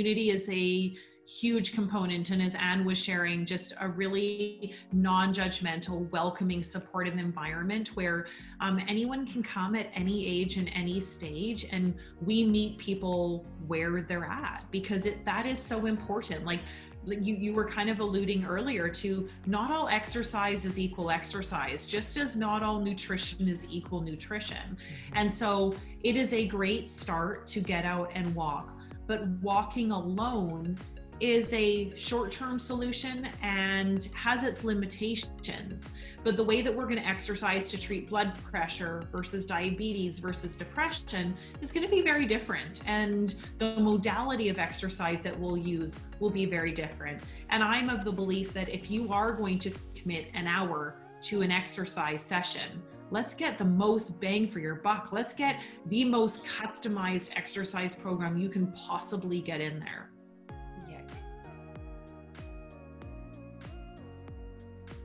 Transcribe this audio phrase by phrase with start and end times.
[0.00, 0.96] community is a
[1.26, 8.26] huge component and as anne was sharing just a really non-judgmental welcoming supportive environment where
[8.60, 14.00] um, anyone can come at any age and any stage and we meet people where
[14.00, 16.60] they're at because it that is so important like
[17.06, 22.18] you, you were kind of alluding earlier to not all exercise is equal exercise, just
[22.18, 24.58] as not all nutrition is equal nutrition.
[24.58, 25.14] Mm-hmm.
[25.14, 25.74] And so
[26.04, 28.79] it is a great start to get out and walk.
[29.10, 30.78] But walking alone
[31.18, 35.92] is a short term solution and has its limitations.
[36.22, 40.54] But the way that we're going to exercise to treat blood pressure versus diabetes versus
[40.54, 42.82] depression is going to be very different.
[42.86, 47.20] And the modality of exercise that we'll use will be very different.
[47.48, 51.42] And I'm of the belief that if you are going to commit an hour to
[51.42, 52.80] an exercise session,
[53.10, 55.12] let's get the most bang for your buck.
[55.12, 60.10] Let's get the most customized exercise program you can possibly get in there.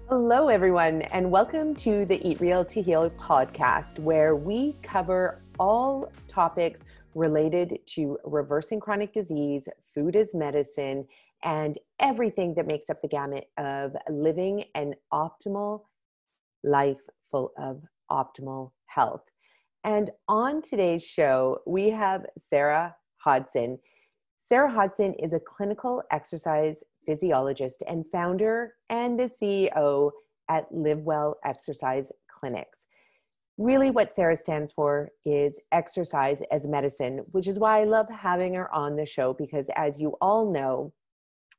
[0.08, 6.12] Hello, everyone, and welcome to the Eat Real to Heal podcast, where we cover all
[6.28, 6.82] topics
[7.16, 11.08] related to reversing chronic disease, food as medicine,
[11.44, 15.86] and everything that makes up the gamut of living an optimal
[16.64, 19.24] life full of optimal health.
[19.84, 23.78] And on today's show, we have Sarah Hodson.
[24.38, 30.12] Sarah Hodson is a clinical exercise physiologist and founder and the CEO
[30.50, 32.88] at Live Well Exercise Clinics.
[33.58, 38.54] Really, what Sarah stands for is exercise as medicine, which is why I love having
[38.56, 40.92] her on the show because, as you all know,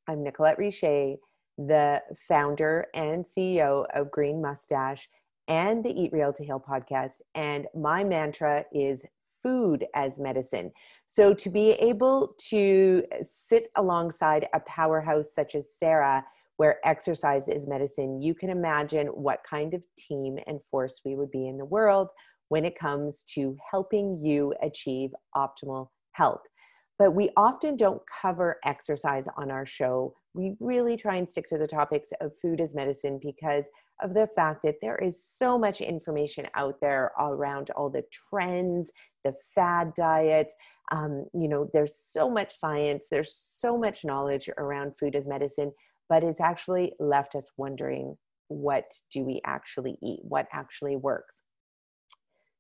[0.07, 1.15] I'm Nicolette Richer,
[1.59, 5.09] the founder and CEO of Green Moustache
[5.49, 7.23] and the Eat Real to Heal podcast.
[7.35, 9.05] And my mantra is
[9.43, 10.73] food as medicine.
[11.07, 16.25] So to be able to sit alongside a powerhouse such as Sarah,
[16.57, 21.31] where exercise is medicine, you can imagine what kind of team and force we would
[21.31, 22.09] be in the world
[22.49, 26.43] when it comes to helping you achieve optimal health.
[26.99, 30.15] But we often don't cover exercise on our show.
[30.35, 33.67] We really try and stick to the topics of food as medicine because
[34.03, 38.93] of the fact that there is so much information out there around all the trends,
[39.25, 40.55] the fad diets.
[40.93, 45.73] Um, you know, there's so much science, there's so much knowledge around food as medicine,
[46.09, 48.17] but it's actually left us wondering
[48.49, 50.21] what do we actually eat?
[50.23, 51.43] What actually works?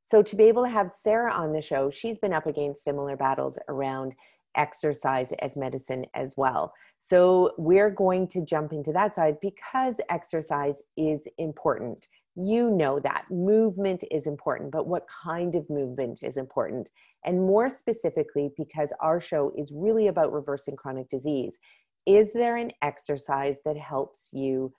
[0.05, 3.17] So, to be able to have Sarah on the show, she's been up against similar
[3.17, 4.15] battles around
[4.57, 6.73] exercise as medicine as well.
[6.99, 12.09] So, we're going to jump into that side because exercise is important.
[12.35, 16.91] You know that movement is important, but what kind of movement is important?
[17.25, 21.57] And more specifically, because our show is really about reversing chronic disease,
[22.07, 24.73] is there an exercise that helps you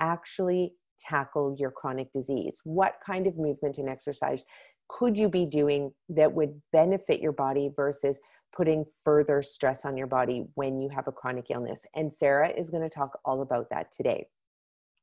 [0.00, 2.60] actually tackle your chronic disease?
[2.64, 4.44] What kind of movement and exercise
[4.88, 8.18] could you be doing that would benefit your body versus
[8.54, 11.80] putting further stress on your body when you have a chronic illness.
[11.94, 14.26] And Sarah is going to talk all about that today.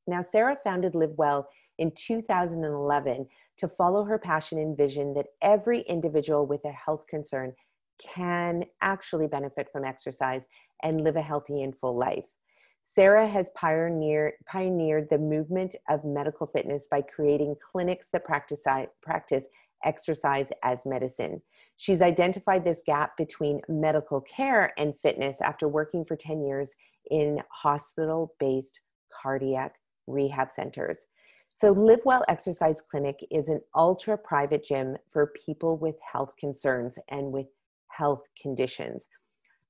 [0.07, 1.47] Now, Sarah founded Live Well
[1.77, 7.53] in 2011 to follow her passion and vision that every individual with a health concern
[7.99, 10.43] can actually benefit from exercise
[10.83, 12.25] and live a healthy and full life.
[12.83, 18.61] Sarah has pioneered, pioneered the movement of medical fitness by creating clinics that practice,
[19.01, 19.45] practice
[19.83, 21.41] exercise as medicine.
[21.77, 26.71] She's identified this gap between medical care and fitness after working for 10 years
[27.11, 28.79] in hospital based
[29.21, 29.75] cardiac
[30.07, 31.05] rehab centers.
[31.53, 36.97] So, Live Well Exercise Clinic is an ultra private gym for people with health concerns
[37.09, 37.47] and with
[37.87, 39.07] health conditions.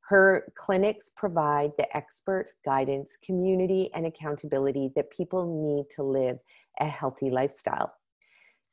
[0.08, 6.38] Her clinics provide the expert guidance, community, and accountability that people need to live
[6.80, 7.94] a healthy lifestyle.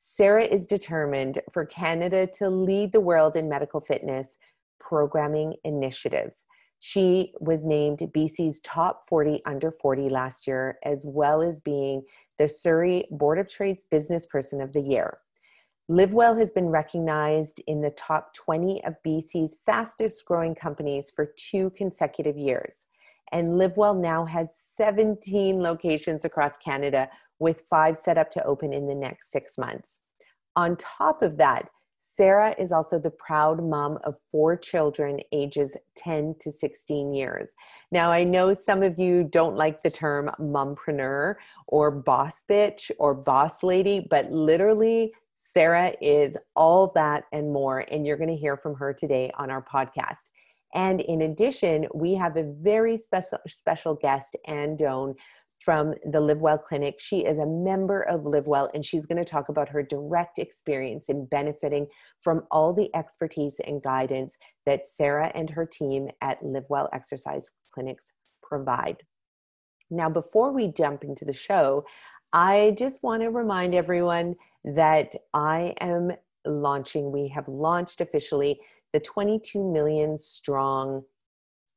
[0.05, 4.37] Sarah is determined for Canada to lead the world in medical fitness
[4.79, 6.45] programming initiatives.
[6.81, 12.03] She was named BC's top 40 under 40 last year, as well as being
[12.37, 15.19] the Surrey Board of Trades Business Person of the Year.
[15.91, 21.71] LiveWell has been recognized in the top 20 of BC's fastest growing companies for two
[21.71, 22.87] consecutive years.
[23.33, 27.09] And LiveWell now has 17 locations across Canada,
[27.39, 30.01] with five set up to open in the next six months.
[30.55, 31.69] On top of that,
[32.15, 37.55] Sarah is also the proud mom of four children ages 10 to 16 years.
[37.91, 41.37] Now, I know some of you don't like the term mompreneur
[41.69, 47.85] or boss bitch or boss lady, but literally, Sarah is all that and more.
[47.91, 50.31] And you're going to hear from her today on our podcast.
[50.75, 55.15] And in addition, we have a very special special guest, Anne Doan,
[55.65, 56.97] from the Live Well Clinic.
[56.99, 60.39] She is a member of Live Well, and she's going to talk about her direct
[60.39, 61.87] experience in benefiting
[62.21, 64.37] from all the expertise and guidance
[64.67, 68.97] that Sarah and her team at Live Well Exercise Clinics provide.
[69.91, 71.85] Now, before we jump into the show,
[72.33, 76.13] I just want to remind everyone that I am
[76.47, 78.59] launching, we have launched officially
[78.93, 81.03] the 22 million strong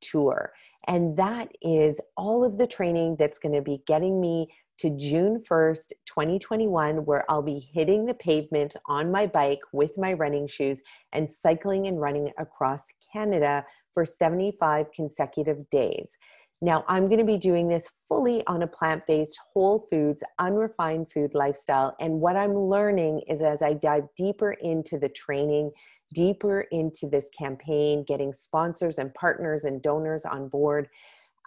[0.02, 0.52] tour.
[0.88, 4.48] And that is all of the training that's going to be getting me
[4.78, 10.14] to June 1st, 2021, where I'll be hitting the pavement on my bike with my
[10.14, 10.82] running shoes
[11.14, 16.18] and cycling and running across Canada for 75 consecutive days.
[16.62, 21.12] Now, I'm going to be doing this fully on a plant based, whole foods, unrefined
[21.12, 21.96] food lifestyle.
[22.00, 25.72] And what I'm learning is as I dive deeper into the training
[26.14, 30.88] deeper into this campaign, getting sponsors and partners and donors on board.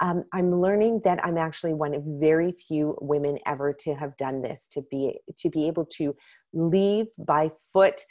[0.01, 4.43] Um, I'm learning that I'm actually one of very few women ever to have done
[4.43, 6.15] this, to be to be able to
[6.53, 8.03] leave by foot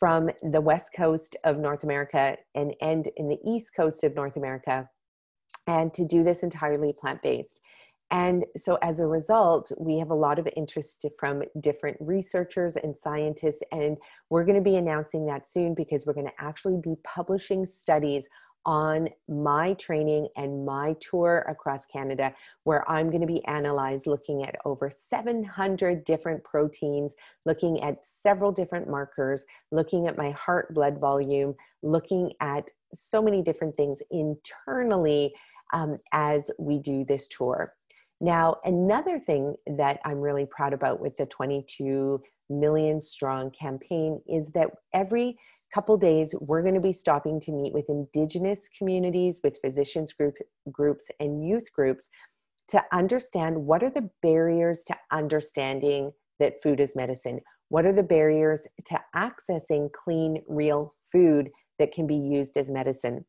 [0.00, 4.36] from the west coast of North America and end in the east coast of North
[4.36, 4.88] America,
[5.68, 7.60] and to do this entirely plant based.
[8.12, 12.94] And so, as a result, we have a lot of interest from different researchers and
[12.96, 13.62] scientists.
[13.72, 13.96] And
[14.28, 18.26] we're going to be announcing that soon because we're going to actually be publishing studies
[18.64, 22.32] on my training and my tour across Canada,
[22.64, 27.16] where I'm going to be analyzed looking at over 700 different proteins,
[27.46, 33.42] looking at several different markers, looking at my heart blood volume, looking at so many
[33.42, 35.32] different things internally
[35.72, 37.72] um, as we do this tour.
[38.22, 44.50] Now, another thing that I'm really proud about with the 22 million strong campaign is
[44.50, 45.36] that every
[45.74, 50.36] couple days we're going to be stopping to meet with indigenous communities with physicians group
[50.70, 52.08] groups and youth groups
[52.68, 57.40] to understand what are the barriers to understanding that food is medicine?
[57.70, 63.24] What are the barriers to accessing clean real food that can be used as medicine?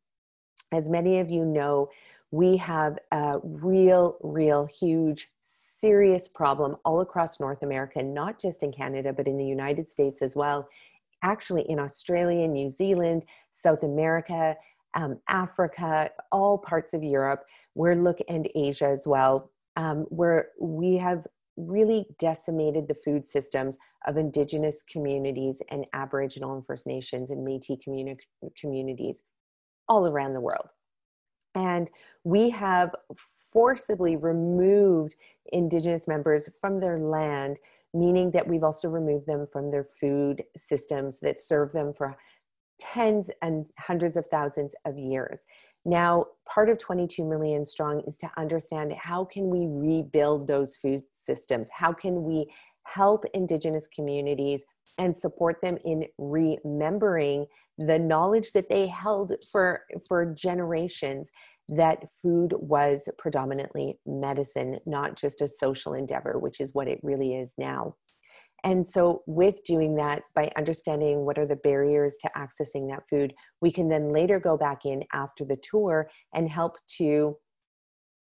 [0.72, 1.90] As many of you know
[2.34, 8.72] we have a real, real huge, serious problem all across North America, not just in
[8.72, 10.68] Canada, but in the United States as well.
[11.22, 13.22] Actually, in Australia, New Zealand,
[13.52, 14.56] South America,
[14.96, 17.44] um, Africa, all parts of Europe,
[17.76, 23.78] we're look and Asia as well, um, where we have really decimated the food systems
[24.08, 28.18] of Indigenous communities and Aboriginal and First Nations and Métis communi-
[28.60, 29.22] communities
[29.88, 30.70] all around the world.
[31.56, 31.90] And
[32.24, 32.96] we have
[33.52, 35.16] forcibly removed
[35.52, 37.60] Indigenous members from their land,
[37.94, 42.18] meaning that we've also removed them from their food systems that serve them for
[42.80, 45.42] tens and hundreds of thousands of years.
[45.86, 51.04] Now, part of 22 million strong is to understand how can we rebuild those food
[51.14, 51.68] systems?
[51.72, 52.52] How can we
[52.86, 54.64] help indigenous communities
[55.00, 57.46] and support them in remembering
[57.78, 61.30] the knowledge that they held for for generations
[61.70, 67.36] that food was predominantly medicine not just a social endeavor which is what it really
[67.36, 67.96] is now.
[68.66, 73.34] And so with doing that by understanding what are the barriers to accessing that food
[73.62, 77.36] we can then later go back in after the tour and help to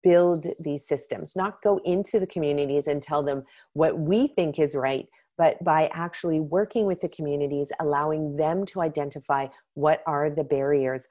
[0.05, 3.43] build these systems not go into the communities and tell them
[3.73, 8.81] what we think is right but by actually working with the communities, allowing them to
[8.81, 11.09] identify what are the barriers,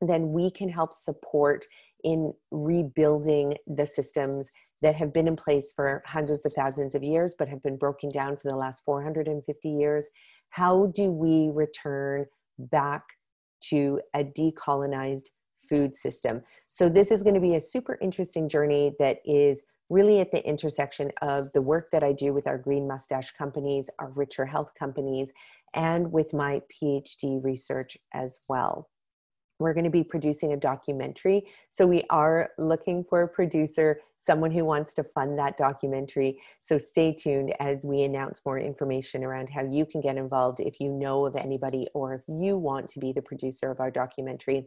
[0.00, 1.66] then we can help support
[2.04, 4.50] in rebuilding the systems
[4.82, 8.10] that have been in place for hundreds of thousands of years but have been broken
[8.10, 10.08] down for the last 450 years.
[10.50, 12.24] How do we return
[12.58, 13.02] back
[13.68, 15.28] to a decolonized
[15.70, 16.42] food system?
[16.70, 20.46] So, this is going to be a super interesting journey that is really at the
[20.46, 24.70] intersection of the work that I do with our green moustache companies, our richer health
[24.78, 25.32] companies,
[25.74, 28.88] and with my PhD research as well.
[29.58, 31.46] We're going to be producing a documentary.
[31.70, 36.40] So we are looking for a producer, someone who wants to fund that documentary.
[36.62, 40.80] So stay tuned as we announce more information around how you can get involved if
[40.80, 44.66] you know of anybody or if you want to be the producer of our documentary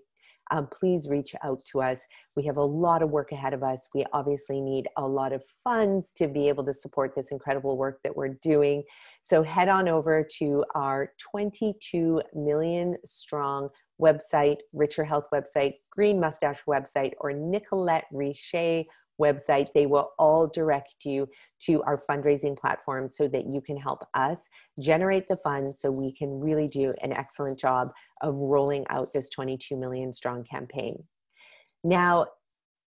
[0.52, 2.02] um, please reach out to us.
[2.36, 3.88] We have a lot of work ahead of us.
[3.94, 8.00] We obviously need a lot of funds to be able to support this incredible work
[8.04, 8.84] that we're doing.
[9.24, 13.70] So head on over to our 22 million strong
[14.02, 18.84] website, Richer Health website, Green Moustache website, or Nicolette Richer
[19.24, 19.68] website.
[19.74, 21.27] They will all direct you
[21.65, 24.50] to our fundraising platform so that you can help us
[24.80, 29.30] generate the funds so we can really do an excellent job of rolling out this
[29.30, 31.03] 22 million strong campaign.
[31.84, 32.27] Now,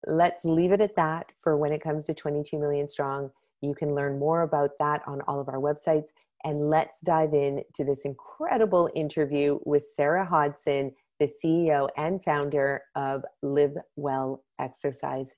[0.07, 3.31] let's leave it at that for when it comes to 22 million strong.
[3.63, 6.09] You can learn more about that on all of our websites.
[6.45, 12.83] And let's dive in to this incredible interview with Sarah Hodson, the CEO and founder
[12.95, 15.33] of Live Well Exercise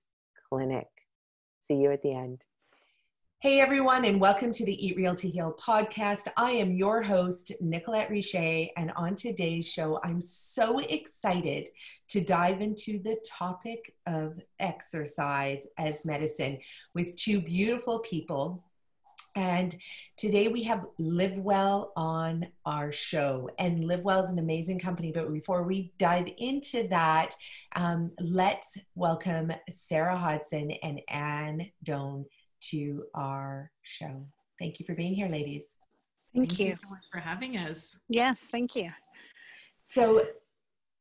[0.51, 0.89] Clinic.
[1.67, 2.45] See you at the end.
[3.41, 6.27] Hey everyone, and welcome to the Eat Real to Heal podcast.
[6.37, 11.69] I am your host, Nicolette Richer, and on today's show, I'm so excited
[12.09, 16.59] to dive into the topic of exercise as medicine
[16.95, 18.65] with two beautiful people
[19.39, 19.77] and
[20.17, 23.49] today we have Live Well on our show.
[23.61, 25.13] And Live Well is an amazing company.
[25.13, 27.37] But before we dive into that,
[27.77, 32.25] um, let's welcome Sarah Hodson and Anne Doan
[32.63, 34.27] to our show.
[34.59, 35.77] Thank you for being here, ladies.
[36.35, 36.67] Thank, thank you.
[36.67, 37.97] you so much for having us.
[38.09, 38.91] Yes, thank you.
[39.85, 40.27] So,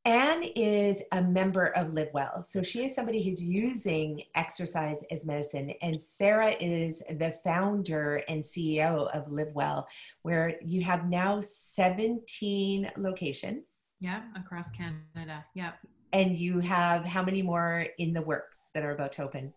[0.07, 2.41] Anne is a member of Live Well.
[2.41, 5.73] So she is somebody who's using exercise as medicine.
[5.81, 9.85] And Sarah is the founder and CEO of Live Well,
[10.21, 13.83] where you have now 17 locations.
[13.99, 15.43] Yeah, across Canada.
[15.53, 15.73] Yeah.
[16.13, 19.53] And you have how many more in the works that are about to open?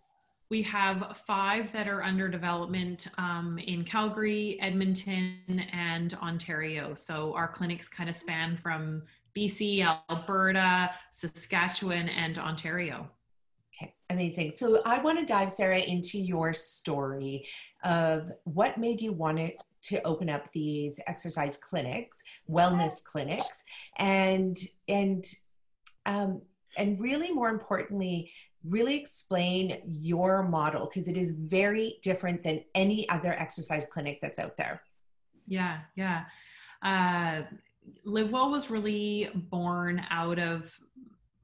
[0.51, 5.37] We have five that are under development um, in Calgary, Edmonton,
[5.73, 6.93] and Ontario.
[6.95, 9.03] So our clinics kind of span from
[9.37, 13.09] BC, Alberta, Saskatchewan, and Ontario.
[13.73, 14.51] Okay, amazing.
[14.57, 17.47] So I want to dive, Sarah, into your story
[17.85, 19.53] of what made you want to,
[19.83, 23.63] to open up these exercise clinics, wellness clinics,
[23.99, 25.25] and and
[26.07, 26.43] um,
[26.77, 28.33] and really more importantly,
[28.65, 34.39] really explain your model because it is very different than any other exercise clinic that's
[34.39, 34.83] out there.
[35.47, 36.25] Yeah, yeah.
[36.83, 37.43] Uh,
[38.05, 40.79] Live Well was really born out of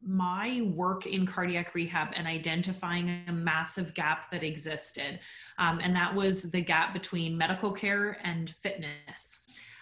[0.06, 5.18] my work in cardiac rehab and identifying a massive gap that existed.
[5.58, 9.38] Um, and that was the gap between medical care and fitness.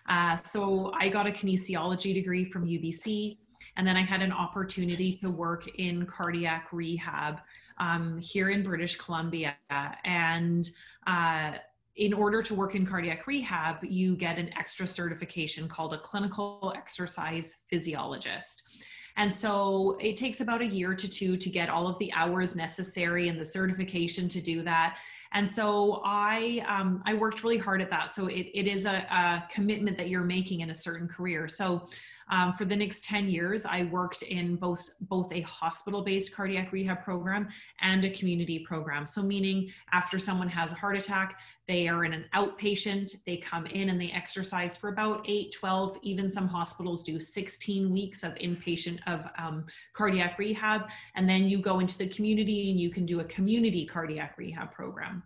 [0.08, 3.38] Uh, so I got a kinesiology degree from UBC,
[3.76, 7.40] and then I had an opportunity to work in cardiac rehab
[7.78, 9.56] um, here in British Columbia.
[10.04, 10.70] And
[11.06, 11.52] uh,
[11.96, 16.72] in order to work in cardiac rehab, you get an extra certification called a clinical
[16.76, 18.84] exercise physiologist.
[19.16, 22.56] And so it takes about a year to two to get all of the hours
[22.56, 24.98] necessary and the certification to do that.
[25.32, 28.10] And so I um, I worked really hard at that.
[28.10, 31.48] So it, it is a, a commitment that you're making in a certain career.
[31.48, 31.86] So
[32.28, 36.72] um, for the next 10 years, I worked in both, both a hospital based cardiac
[36.72, 37.48] rehab program
[37.80, 39.06] and a community program.
[39.06, 43.66] So, meaning after someone has a heart attack, they are in an outpatient, they come
[43.66, 48.34] in and they exercise for about 8, 12, even some hospitals do 16 weeks of
[48.34, 49.64] inpatient of um,
[49.94, 50.88] cardiac rehab.
[51.14, 54.72] And then you go into the community and you can do a community cardiac rehab
[54.72, 55.22] program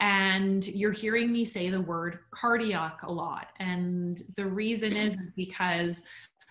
[0.00, 3.48] and you're hearing me say the word cardiac a lot.
[3.58, 6.02] And the reason is because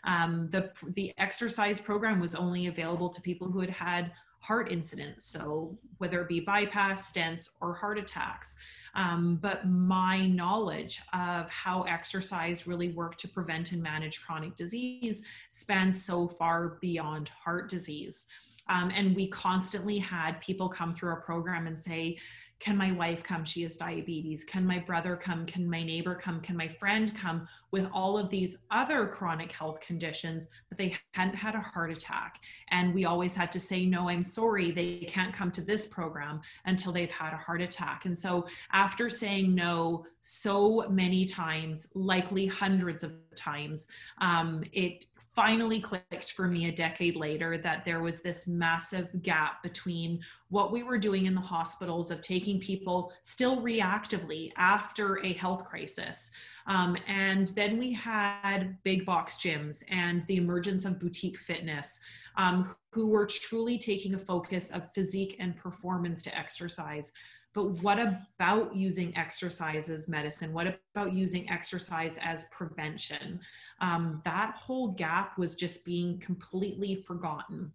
[0.06, 5.26] um, the the exercise program was only available to people who had had heart incidents.
[5.26, 8.58] So whether it be bypass stents or heart attacks.
[8.94, 15.24] Um, but my knowledge of how exercise really worked to prevent and manage chronic disease
[15.50, 18.28] spans so far beyond heart disease.
[18.68, 22.18] Um, and we constantly had people come through our program and say
[22.64, 23.44] can my wife come?
[23.44, 24.46] She has diabetes.
[24.46, 25.46] Can my brother come?
[25.46, 26.40] Can my neighbor come?
[26.40, 31.36] Can my friend come with all of these other chronic health conditions, but they hadn't
[31.36, 32.40] had a heart attack?
[32.70, 36.40] And we always had to say, no, I'm sorry, they can't come to this program
[36.64, 38.06] until they've had a heart attack.
[38.06, 43.88] And so after saying no so many times, likely hundreds of times,
[44.20, 49.64] um, it finally clicked for me a decade later that there was this massive gap
[49.64, 55.34] between what we were doing in the hospitals of taking people still reactively after a
[55.34, 56.32] health crisis.
[56.68, 62.00] Um, and then we had big box gyms and the emergence of boutique fitness,
[62.38, 67.12] um, who were truly taking a focus of physique and performance to exercise.
[67.54, 70.54] But what about using exercise as medicine?
[70.54, 73.40] What about using exercise as prevention?
[73.80, 77.72] Um, that whole gap was just being completely forgotten.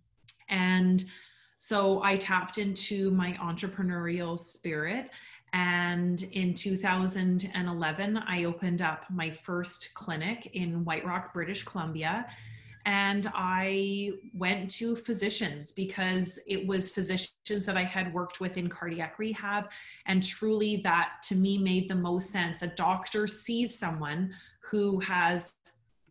[0.48, 1.04] And
[1.58, 5.10] so I tapped into my entrepreneurial spirit.
[5.52, 12.26] And in 2011, I opened up my first clinic in White Rock, British Columbia.
[12.88, 18.70] And I went to physicians because it was physicians that I had worked with in
[18.70, 19.70] cardiac rehab.
[20.06, 22.62] And truly, that to me made the most sense.
[22.62, 25.56] A doctor sees someone who has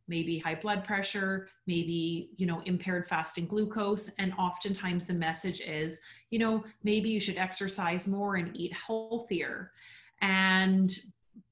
[0.07, 4.12] maybe high blood pressure, maybe, you know, impaired fasting glucose.
[4.19, 9.72] And oftentimes the message is, you know, maybe you should exercise more and eat healthier.
[10.22, 10.96] And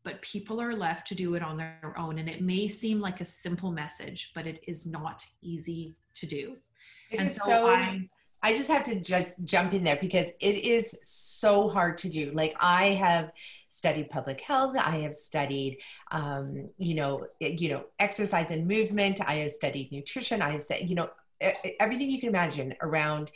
[0.04, 2.20] but people are left to do it on their own.
[2.20, 6.58] And it may seem like a simple message, but it is not easy to do.
[7.12, 8.10] It and so, so I,
[8.42, 12.32] I just have to just jump in there because it is so hard to do.
[12.34, 13.32] Like I have
[13.70, 15.80] studied public health, I have studied,
[16.12, 19.20] um, you know, you know, exercise and movement.
[19.27, 20.42] I have studied nutrition.
[20.42, 21.10] I have studied, you know,
[21.80, 23.32] everything you can imagine around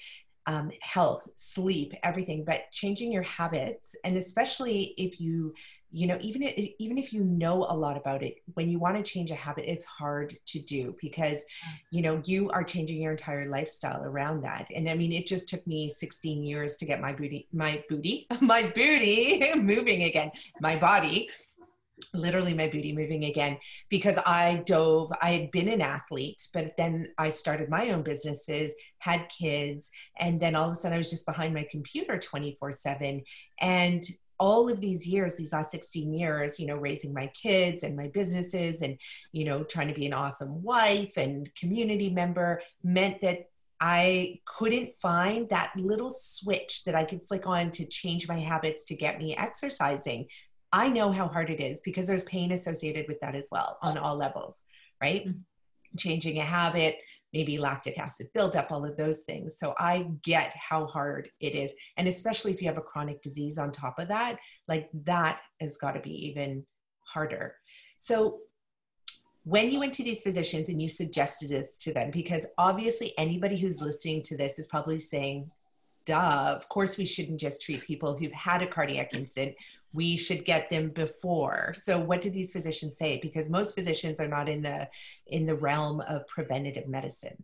[0.46, 2.44] um, health, sleep, everything.
[2.46, 5.54] But changing your habits, and especially if you
[5.92, 8.96] you know even if, even if you know a lot about it when you want
[8.96, 11.76] to change a habit it's hard to do because mm-hmm.
[11.92, 15.50] you know you are changing your entire lifestyle around that and i mean it just
[15.50, 20.32] took me 16 years to get my booty my booty my booty moving again
[20.62, 21.30] my body
[22.14, 23.58] literally my booty moving again
[23.90, 25.12] because I dove.
[25.22, 30.40] I had been an athlete, but then I started my own businesses, had kids, and
[30.40, 33.24] then all of a sudden I was just behind my computer 24 7.
[33.60, 34.04] And
[34.40, 38.08] all of these years these last 16 years you know raising my kids and my
[38.08, 38.98] businesses and
[39.32, 43.50] you know trying to be an awesome wife and community member meant that
[43.82, 48.84] I couldn't find that little switch that I could flick on to change my habits
[48.86, 50.28] to get me exercising.
[50.72, 53.98] I know how hard it is because there's pain associated with that as well on
[53.98, 54.64] all levels,
[55.02, 55.26] right?
[55.26, 55.40] Mm-hmm.
[55.98, 56.98] Changing a habit,
[57.34, 59.58] maybe lactic acid buildup, all of those things.
[59.58, 61.74] So I get how hard it is.
[61.98, 65.78] And especially if you have a chronic disease on top of that, like that has
[65.78, 66.66] got to be even
[67.06, 67.56] harder.
[67.98, 68.40] So
[69.44, 73.58] when you went to these physicians and you suggested this to them, because obviously anybody
[73.58, 75.50] who's listening to this is probably saying,
[76.06, 79.56] duh, of course we shouldn't just treat people who've had a cardiac incident
[79.94, 81.74] we should get them before.
[81.76, 83.20] So what did these physicians say?
[83.22, 84.88] Because most physicians are not in the
[85.28, 87.44] in the realm of preventative medicine.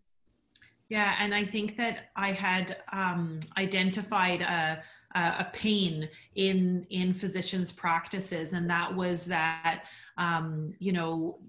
[0.90, 4.84] Yeah and i think that i had um, identified a,
[5.16, 9.86] a pain in in physicians practices and that was that
[10.18, 11.40] um, you know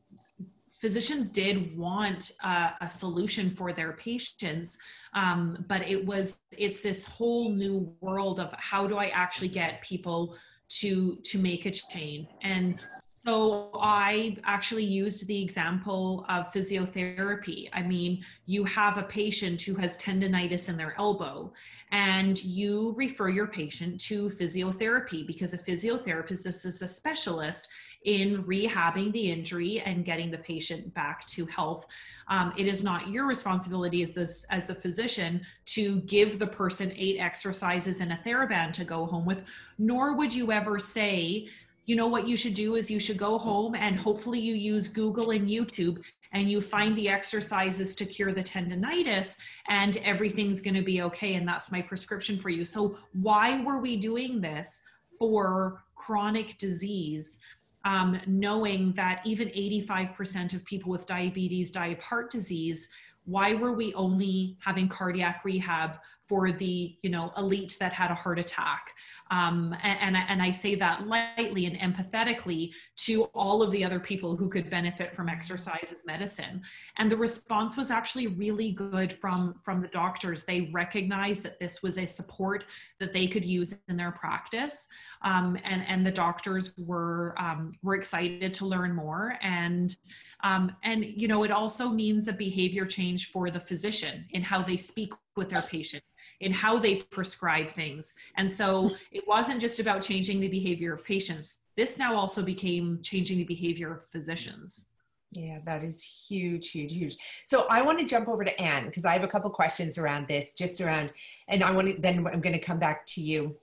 [0.71, 4.79] physicians did want a solution for their patients
[5.15, 9.83] um, but it was it's this whole new world of how do i actually get
[9.83, 10.37] people
[10.69, 12.79] to to make a change and
[13.27, 17.69] so I actually used the example of physiotherapy.
[17.73, 21.53] I mean, you have a patient who has tendonitis in their elbow
[21.91, 27.67] and you refer your patient to physiotherapy because a physiotherapist this is a specialist
[28.05, 31.87] in rehabbing the injury and getting the patient back to health.
[32.29, 36.93] Um, it is not your responsibility as the, as the physician to give the person
[36.97, 39.43] eight exercises and a TheraBand to go home with,
[39.79, 41.49] nor would you ever say,
[41.87, 44.89] you know what you should do is you should go home and hopefully you use
[44.89, 50.75] Google and YouTube and you find the exercises to cure the tendonitis and everything's going
[50.75, 52.65] to be okay and that's my prescription for you.
[52.65, 54.83] So why were we doing this
[55.19, 57.39] for chronic disease
[57.87, 62.91] um, knowing that even 85% of people with diabetes die of heart disease,
[63.25, 68.15] why were we only having cardiac rehab for the you know elite that had a
[68.15, 68.91] heart attack
[69.31, 74.37] um, and, and, i say that lightly and empathetically to all of the other people
[74.37, 76.63] who could benefit from exercise as medicine.
[76.97, 80.45] And the response was actually really good from from the doctors.
[80.45, 82.65] They recognized that this was a support
[83.01, 84.89] that they could use in their practice.
[85.23, 89.39] Um, and and the doctors were um, were excited to learn more.
[89.43, 89.97] And
[90.45, 94.63] um, and you know it also means a behavior change for the physician in how
[94.63, 96.03] they speak with their patient
[96.41, 98.15] in how they prescribe things.
[98.37, 101.59] And so it wasn't just about changing the behavior of patients.
[101.77, 104.91] This now also became changing the behavior of physicians.
[105.33, 107.17] Yeah, that is huge, huge, huge.
[107.45, 110.29] So I want to jump over to Anne because I have a couple questions around
[110.29, 111.13] this, just around,
[111.49, 113.57] and I want to then I'm going to come back to you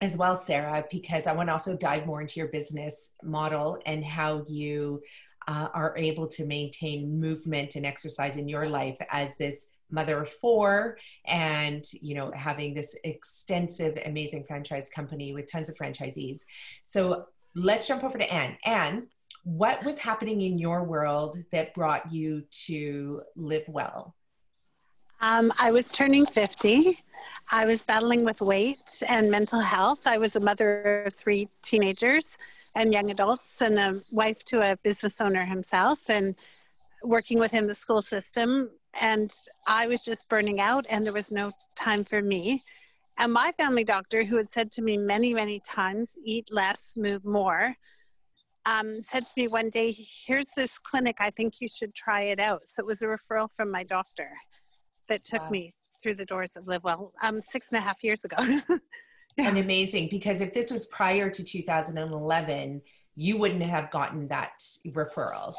[0.00, 4.04] as well, Sarah, because I want to also dive more into your business model and
[4.04, 5.02] how you
[5.46, 10.28] uh, are able to maintain movement and exercise in your life as this mother of
[10.28, 16.44] four and you know having this extensive amazing franchise company with tons of franchisees
[16.82, 19.06] so let's jump over to anne anne
[19.44, 24.14] what was happening in your world that brought you to live well
[25.20, 26.98] um, I was turning 50.
[27.50, 30.06] I was battling with weight and mental health.
[30.06, 32.36] I was a mother of three teenagers
[32.76, 36.10] and young adults and a wife to a business owner himself.
[36.10, 36.34] And
[37.02, 39.32] working within the school system and
[39.66, 42.62] I was just burning out and there was no time for me.
[43.18, 47.24] And my family doctor, who had said to me many, many times, eat less, move
[47.24, 47.74] more,
[48.66, 49.94] um, said to me one day,
[50.26, 52.62] Here's this clinic, I think you should try it out.
[52.68, 54.30] So it was a referral from my doctor
[55.08, 55.50] that took wow.
[55.50, 58.36] me through the doors of LiveWell um, six and a half years ago.
[59.36, 59.48] yeah.
[59.48, 62.82] And amazing because if this was prior to 2011,
[63.16, 64.52] you wouldn't have gotten that
[64.88, 65.54] referral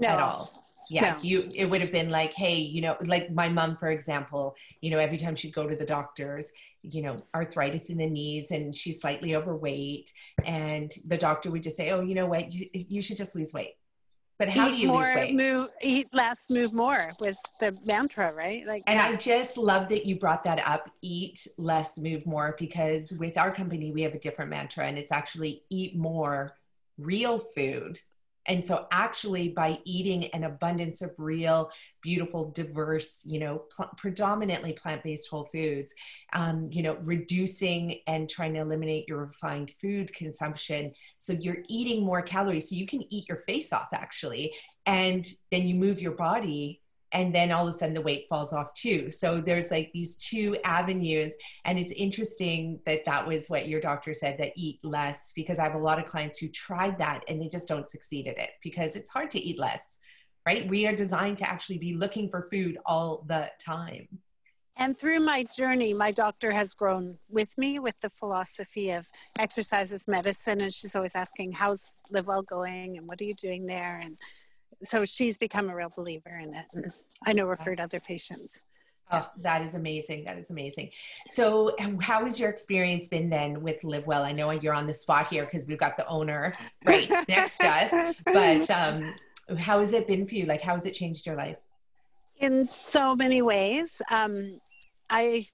[0.00, 0.08] no.
[0.08, 0.50] at all
[0.90, 1.16] yeah no.
[1.22, 4.90] you it would have been like hey you know like my mom for example you
[4.90, 8.74] know every time she'd go to the doctors you know arthritis in the knees and
[8.74, 10.10] she's slightly overweight
[10.44, 13.52] and the doctor would just say oh you know what you, you should just lose
[13.52, 13.74] weight
[14.40, 15.34] but how eat do you more, lose weight?
[15.34, 18.66] Move, eat less, move more was the mantra, right?
[18.66, 19.08] Like, and yeah.
[19.08, 20.88] I just love that you brought that up.
[21.02, 25.12] Eat less, move more, because with our company we have a different mantra, and it's
[25.12, 26.56] actually eat more
[26.96, 28.00] real food
[28.46, 31.70] and so actually by eating an abundance of real
[32.02, 35.94] beautiful diverse you know pl- predominantly plant-based whole foods
[36.32, 40.92] um, you know reducing and trying to eliminate your refined food consumption.
[41.18, 42.68] So you're eating more calories.
[42.68, 44.54] So you can eat your face off actually
[44.86, 46.79] and then you move your body
[47.12, 50.16] and then all of a sudden the weight falls off too so there's like these
[50.16, 55.32] two avenues and it's interesting that that was what your doctor said that eat less
[55.34, 58.26] because i have a lot of clients who tried that and they just don't succeed
[58.26, 59.98] at it because it's hard to eat less
[60.46, 64.08] right we are designed to actually be looking for food all the time
[64.80, 69.06] and through my journey, my doctor has grown with me with the philosophy of
[69.38, 70.62] exercise as medicine.
[70.62, 72.96] And she's always asking, How's Live Well going?
[72.96, 74.00] And what are you doing there?
[74.02, 74.18] And
[74.82, 76.66] so she's become a real believer in it.
[76.74, 76.94] And
[77.26, 78.62] I know referred other patients.
[79.12, 80.24] Oh, that is amazing.
[80.24, 80.90] That is amazing.
[81.26, 84.22] So, how has your experience been then with Live Well?
[84.22, 86.54] I know you're on the spot here because we've got the owner
[86.86, 89.14] right next to us, but um,
[89.58, 90.46] how has it been for you?
[90.46, 91.56] Like, how has it changed your life?
[92.38, 94.00] In so many ways.
[94.10, 94.60] Um,
[95.10, 95.46] I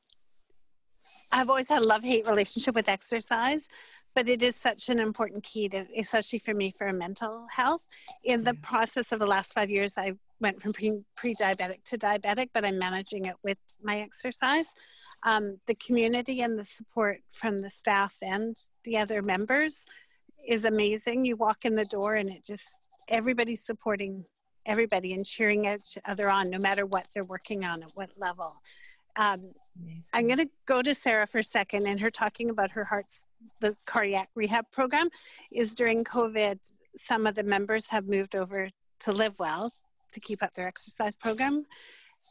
[1.33, 3.69] I've always had a love hate relationship with exercise
[4.17, 7.85] but it is such an important key to especially for me for mental health.
[8.25, 12.49] In the process of the last five years i went from pre, pre-diabetic to diabetic
[12.53, 14.75] but i'm managing it with my exercise.
[15.23, 19.85] Um, the community and the support from the staff and the other members
[20.47, 21.25] is amazing.
[21.25, 22.69] You walk in the door and it just
[23.09, 24.25] everybody's supporting
[24.65, 28.57] everybody and cheering each other on no matter what they're working on at what level
[29.17, 29.53] um,
[30.13, 33.25] I'm going to go to Sarah for a second and her talking about her heart's
[33.61, 35.09] the cardiac rehab program
[35.51, 36.59] is during COVID,
[36.97, 38.69] some of the members have moved over
[39.01, 39.73] to live well
[40.13, 41.65] to keep up their exercise program.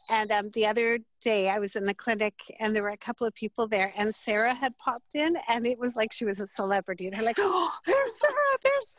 [0.08, 3.26] And um, the other day I was in the clinic and there were a couple
[3.26, 6.46] of people there and Sarah had popped in and it was like she was a
[6.46, 7.10] celebrity.
[7.10, 8.96] They're like, oh, there's Sarah, there's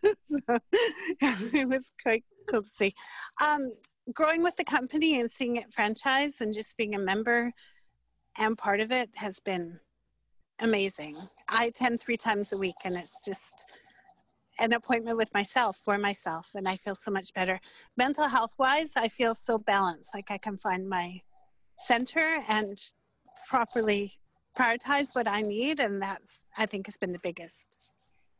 [0.00, 0.14] Sarah.
[0.28, 2.94] so, it was quite cool to see.
[3.44, 3.72] Um,
[4.12, 7.52] growing with the company and seeing it franchise and just being a member
[8.36, 9.78] and part of it has been
[10.60, 11.16] amazing.
[11.48, 13.72] I attend three times a week and it's just
[14.58, 17.60] an appointment with myself for myself and I feel so much better.
[17.96, 20.14] Mental health wise, I feel so balanced.
[20.14, 21.20] Like I can find my
[21.78, 22.78] center and
[23.48, 24.12] properly
[24.56, 27.78] prioritize what I need and that's I think has been the biggest.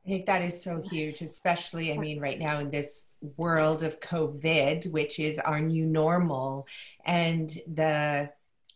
[0.04, 4.00] I think that is so huge, especially, I mean, right now in this world of
[4.00, 6.66] COVID, which is our new normal,
[7.06, 8.28] and the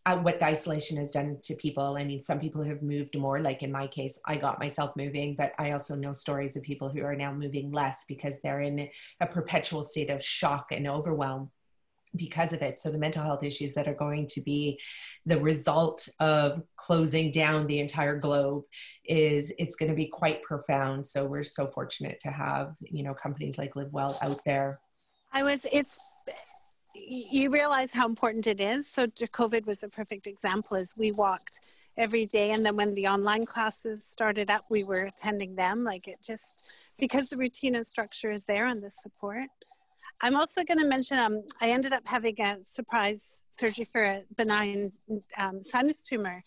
[0.07, 1.99] uh, what the isolation has done to people.
[1.99, 3.41] I mean, some people have moved more.
[3.41, 6.88] Like in my case, I got myself moving, but I also know stories of people
[6.88, 8.88] who are now moving less because they're in
[9.21, 11.51] a perpetual state of shock and overwhelm
[12.16, 12.79] because of it.
[12.79, 14.81] So the mental health issues that are going to be
[15.27, 18.64] the result of closing down the entire globe
[19.05, 21.07] is it's going to be quite profound.
[21.07, 24.81] So we're so fortunate to have, you know, companies like Live Well out there.
[25.33, 25.99] I was it's
[26.94, 28.88] you realize how important it is.
[28.88, 31.61] So COVID was a perfect example as we walked
[31.97, 32.53] every day.
[32.53, 35.85] And then when the online classes started up, we were attending them.
[35.85, 39.49] Like it just, because the routine and structure is there and the support.
[40.20, 44.22] I'm also going to mention um, I ended up having a surprise surgery for a
[44.37, 44.92] benign
[45.37, 46.42] um, sinus tumor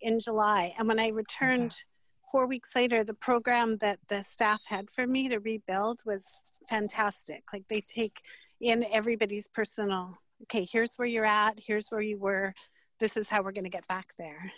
[0.00, 0.74] in July.
[0.78, 2.30] And when I returned okay.
[2.30, 7.42] four weeks later, the program that the staff had for me to rebuild was fantastic.
[7.52, 8.20] Like they take
[8.60, 12.54] in everybody's personal okay here's where you're at here's where you were
[13.00, 14.50] this is how we're going to get back there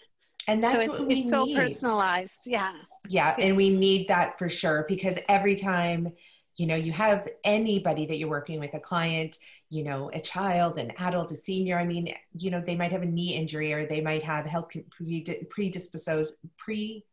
[0.47, 1.31] and that's so it's, what we it's need.
[1.31, 2.73] so personalized yeah
[3.09, 6.13] yeah and we need that for sure because every time
[6.59, 9.39] you know you have anybody that you're working with a client
[9.71, 13.03] you know a child an adult a senior i mean you know they might have
[13.03, 14.69] a knee injury or they might have health
[15.51, 17.05] predisposed pre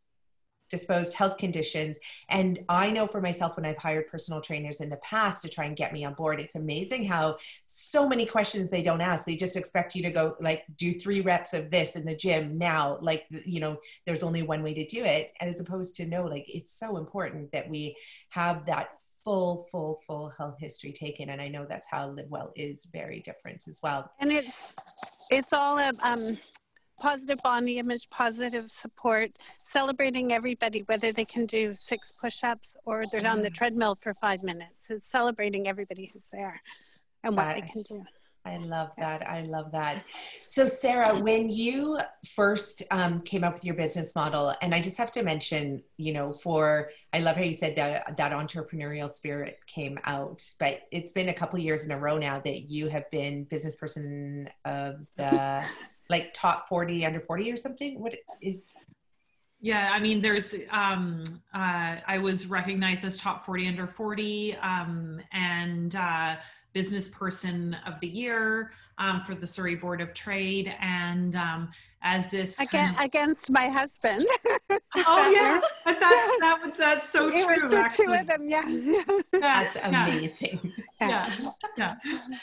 [0.70, 1.98] disposed health conditions.
[2.30, 5.66] And I know for myself, when I've hired personal trainers in the past to try
[5.66, 9.26] and get me on board, it's amazing how so many questions they don't ask.
[9.26, 12.58] They just expect you to go, like, do three reps of this in the gym
[12.58, 12.98] now.
[13.02, 15.32] Like, you know, there's only one way to do it.
[15.40, 17.96] As opposed to, no, like, it's so important that we
[18.30, 18.90] have that
[19.26, 21.32] full, full, full health history taken.
[21.32, 24.10] And I know that's how Live Well is very different as well.
[24.20, 24.74] And it's,
[25.30, 26.38] it's all a, um,
[26.98, 29.32] positive body image, positive support,
[29.66, 33.54] celebrating everybody, whether they can do six push ups or they're on the mm.
[33.54, 34.90] treadmill for five minutes.
[34.90, 36.62] It's celebrating everybody who's there
[37.24, 38.06] and what they can do.
[38.46, 39.28] I love that.
[39.28, 40.04] I love that.
[40.56, 42.00] So, Sarah, when you
[42.34, 46.14] first um, came up with your business model, and I just have to mention, you
[46.14, 51.12] know, for I love how you said that that entrepreneurial spirit came out, but it's
[51.12, 55.06] been a couple years in a row now that you have been business person of
[55.18, 55.62] the
[56.10, 58.74] like top 40 under 40 or something what is
[59.60, 65.20] yeah i mean there's um uh i was recognized as top 40 under 40 um
[65.34, 66.36] and uh
[66.76, 70.76] business person of the year um, for the Surrey Board of Trade.
[70.82, 71.72] And um,
[72.04, 74.24] as this Again, of, against my husband.
[74.98, 76.00] oh yeah, that's
[76.40, 77.70] that, that's so it true.
[77.70, 78.06] Was the actually.
[78.06, 79.22] two of them, yeah.
[79.40, 80.74] That's amazing.
[81.02, 81.28] yeah.
[81.78, 81.96] yeah.
[82.04, 82.38] yeah.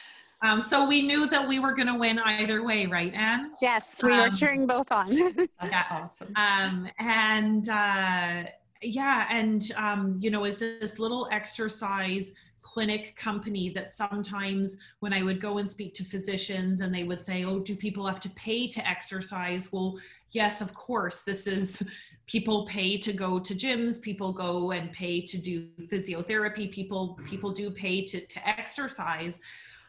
[0.44, 3.48] Um, so we knew that we were going to win either way, right, Anne?
[3.60, 5.06] Yes, we um, were cheering both on.
[5.16, 6.32] yeah, awesome.
[6.34, 8.44] Um, and uh,
[8.82, 15.22] yeah, and um, you know, as this little exercise clinic company that sometimes when I
[15.22, 18.30] would go and speak to physicians and they would say, "Oh, do people have to
[18.30, 19.98] pay to exercise?" Well,
[20.30, 21.22] yes, of course.
[21.22, 21.82] This is
[22.26, 27.50] people pay to go to gyms people go and pay to do physiotherapy people people
[27.50, 29.40] do pay to, to exercise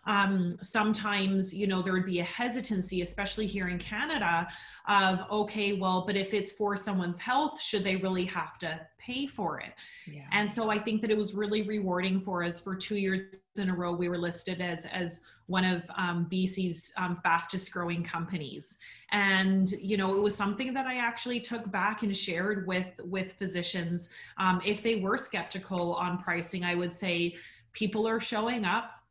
[0.05, 4.47] um, sometimes you know there would be a hesitancy especially here in canada
[4.89, 9.25] of okay well but if it's for someone's health should they really have to pay
[9.25, 9.73] for it?
[10.05, 10.23] Yeah.
[10.31, 13.21] and so i think that it was really rewarding for us for two years
[13.55, 18.03] in a row we were listed as as one of um, bc's um, fastest growing
[18.03, 18.77] companies.
[19.11, 23.33] And you know it was something that i actually took back and shared with with
[23.33, 24.09] physicians.
[24.37, 27.35] Um, if they were skeptical on pricing i would say
[27.73, 29.02] people are showing up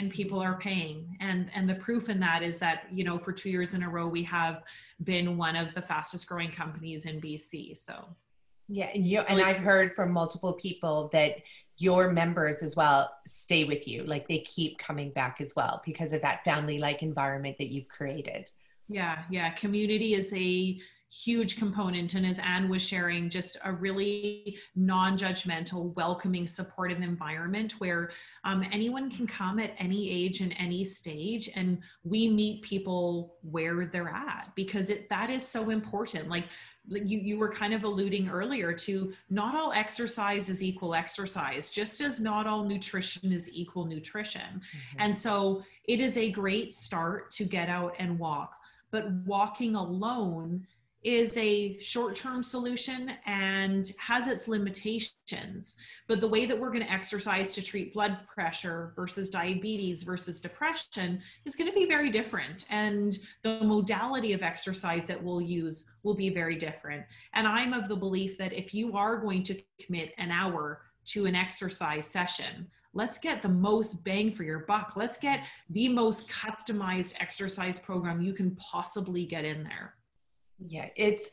[0.00, 1.16] and people are paying.
[1.20, 3.88] And and the proof in that is that you know for two years in a
[3.88, 4.62] row we have
[5.04, 8.08] been one of the fastest growing companies in bc so.
[8.68, 11.42] Yeah and you and i've heard from multiple people that
[11.76, 16.12] your members as well stay with you like they keep coming back as well because
[16.12, 18.50] of that family like environment that you've created.
[18.88, 20.80] Yeah yeah community is a
[21.10, 22.14] huge component.
[22.14, 28.10] And as anne was sharing just a really non-judgmental welcoming supportive environment where
[28.44, 33.86] um, anyone can come at any age and any stage and we meet people where
[33.86, 36.28] they're at because it that is so important.
[36.28, 36.44] Like
[36.86, 42.00] you, you were kind of alluding earlier to not all exercise is equal exercise just
[42.00, 44.40] as not all nutrition is equal nutrition.
[44.40, 45.00] Mm-hmm.
[45.00, 48.56] and so it is a great start to get out and walk
[48.90, 50.66] but walking alone
[51.02, 55.76] is a short term solution and has its limitations.
[56.06, 60.40] But the way that we're going to exercise to treat blood pressure versus diabetes versus
[60.40, 62.66] depression is going to be very different.
[62.68, 67.04] And the modality of exercise that we'll use will be very different.
[67.32, 71.24] And I'm of the belief that if you are going to commit an hour to
[71.24, 74.92] an exercise session, let's get the most bang for your buck.
[74.96, 79.94] Let's get the most customized exercise program you can possibly get in there.
[80.68, 81.30] Yeah, it's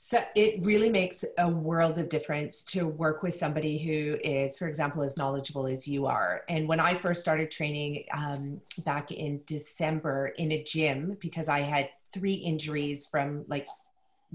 [0.00, 4.68] so it really makes a world of difference to work with somebody who is, for
[4.68, 6.42] example, as knowledgeable as you are.
[6.48, 11.62] And when I first started training um, back in December in a gym, because I
[11.62, 13.66] had three injuries from like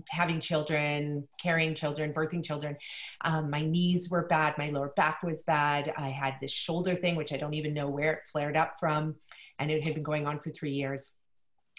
[0.10, 2.76] having children, carrying children, birthing children.
[3.22, 4.58] Um, my knees were bad.
[4.58, 5.93] My lower back was bad.
[5.98, 9.15] I had this shoulder thing, which I don't even know where it flared up from.
[9.60, 11.13] And it had been going on for three years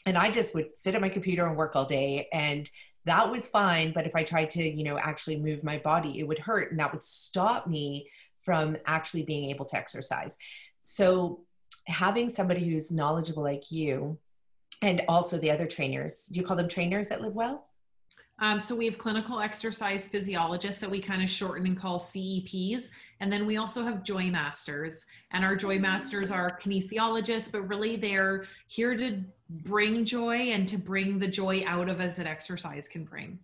[0.07, 2.71] and I just would sit at my computer and work all day and
[3.07, 3.93] that was fine.
[3.93, 6.81] But if I tried to you know actually move my body it would hurt and
[6.81, 8.09] that would stop me
[8.43, 10.37] from actually being able to exercise.
[10.83, 11.41] So
[11.87, 14.19] having somebody who's knowledgeable like you
[14.83, 17.67] and also the other trainers do you call them trainers that live well
[18.41, 22.89] um, so we have clinical exercise physiologists that we kind of shorten and call CEPs.
[23.21, 25.07] And then we also have Joy Masters.
[25.33, 30.77] And our Joy Masters are kinesiologists, but really they're here to bring joy and to
[30.77, 33.39] bring the joy out of us that exercise can bring.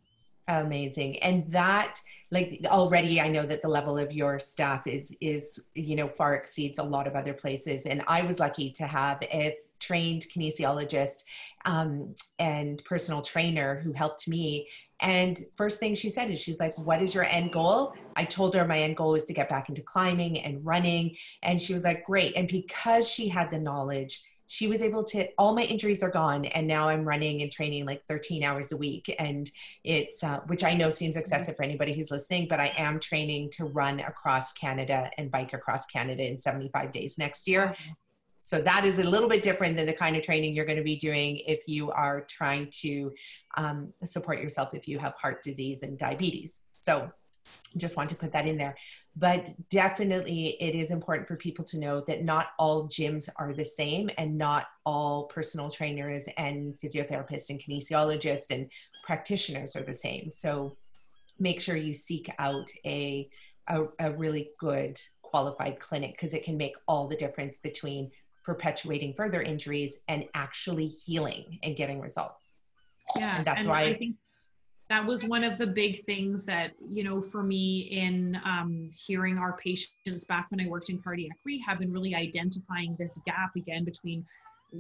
[0.48, 1.18] Amazing.
[1.18, 2.00] And that
[2.32, 6.34] like already I know that the level of your staff is is you know far
[6.34, 7.86] exceeds a lot of other places.
[7.86, 11.24] And I was lucky to have a trained kinesiologist
[11.64, 14.68] um, and personal trainer who helped me
[15.00, 17.94] And first thing she said is, she's like, What is your end goal?
[18.16, 21.16] I told her my end goal is to get back into climbing and running.
[21.42, 22.36] And she was like, Great.
[22.36, 26.44] And because she had the knowledge, she was able to all my injuries are gone
[26.44, 29.48] and now i'm running and training like 13 hours a week and
[29.84, 33.48] it's uh, which i know seems excessive for anybody who's listening but i am training
[33.50, 37.76] to run across canada and bike across canada in 75 days next year
[38.50, 40.82] so that is a little bit different than the kind of training you're going to
[40.82, 43.12] be doing if you are trying to
[43.56, 46.62] um, support yourself if you have heart disease and diabetes.
[46.72, 47.12] So
[47.76, 48.76] just want to put that in there.
[49.14, 53.64] But definitely it is important for people to know that not all gyms are the
[53.64, 58.68] same and not all personal trainers and physiotherapists and kinesiologists and
[59.04, 60.28] practitioners are the same.
[60.28, 60.76] So
[61.38, 63.30] make sure you seek out a
[63.68, 68.10] a, a really good qualified clinic because it can make all the difference between
[68.44, 72.54] perpetuating further injuries and actually healing and getting results.
[73.16, 74.16] Yeah and that's and why I think
[74.90, 79.38] that was one of the big things that you know for me in um, hearing
[79.38, 83.84] our patients back when i worked in cardiac rehab and really identifying this gap again
[83.84, 84.26] between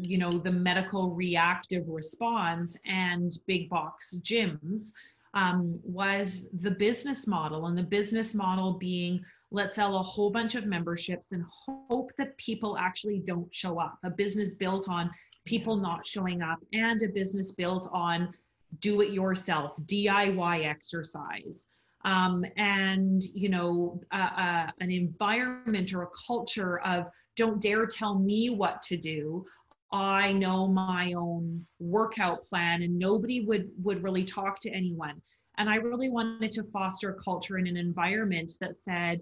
[0.02, 4.90] you know the medical reactive response and big box gyms
[5.32, 10.54] um, was the business model and the business model being let's sell a whole bunch
[10.54, 13.98] of memberships and hope that people actually don't show up.
[14.04, 15.10] A business built on
[15.44, 18.32] people not showing up and a business built on
[18.78, 21.68] do it yourself diy exercise.
[22.04, 28.18] Um, and you know uh, uh, an environment or a culture of don't dare tell
[28.18, 29.44] me what to do.
[29.92, 35.20] I know my own workout plan and nobody would would really talk to anyone.
[35.58, 39.20] And i really wanted to foster a culture and an environment that said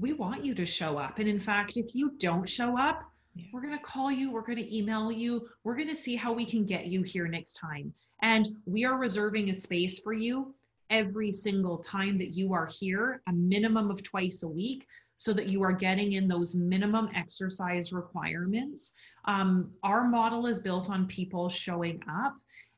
[0.00, 3.02] we want you to show up and in fact if you don't show up
[3.34, 3.44] yeah.
[3.52, 6.32] we're going to call you we're going to email you we're going to see how
[6.32, 10.54] we can get you here next time and we are reserving a space for you
[10.90, 14.86] every single time that you are here, a minimum of twice a week,
[15.16, 18.92] so that you are getting in those minimum exercise requirements.
[19.26, 22.34] Um, our model is built on people showing up.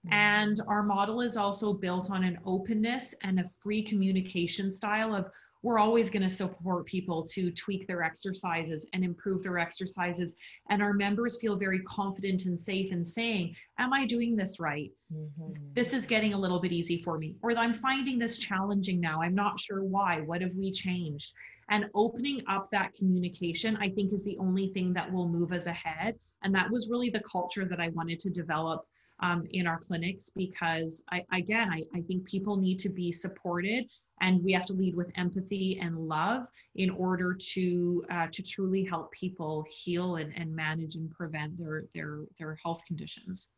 [0.06, 0.12] Mm-hmm.
[0.12, 5.30] And our model is also built on an openness and a free communication style of
[5.62, 10.34] we're always going to support people to tweak their exercises and improve their exercises.
[10.68, 14.90] And our members feel very confident and safe in saying, Am I doing this right?
[15.14, 15.52] Mm-hmm.
[15.74, 17.36] This is getting a little bit easy for me.
[17.42, 19.22] Or I'm finding this challenging now.
[19.22, 20.20] I'm not sure why.
[20.20, 21.32] What have we changed?
[21.68, 25.66] And opening up that communication, I think, is the only thing that will move us
[25.66, 26.18] ahead.
[26.42, 28.84] And that was really the culture that I wanted to develop
[29.22, 33.88] um, in our clinics because I, again, I, I think people need to be supported
[34.20, 38.84] and we have to lead with empathy and love in order to uh, to truly
[38.84, 43.50] help people heal and, and manage and prevent their their their health conditions.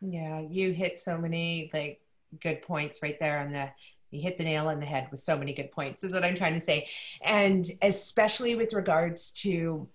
[0.00, 2.00] Yeah you hit so many like
[2.40, 3.68] good points right there on the
[4.10, 6.34] you hit the nail on the head with so many good points is what i'm
[6.34, 6.88] trying to say.
[7.22, 9.88] And especially with regards to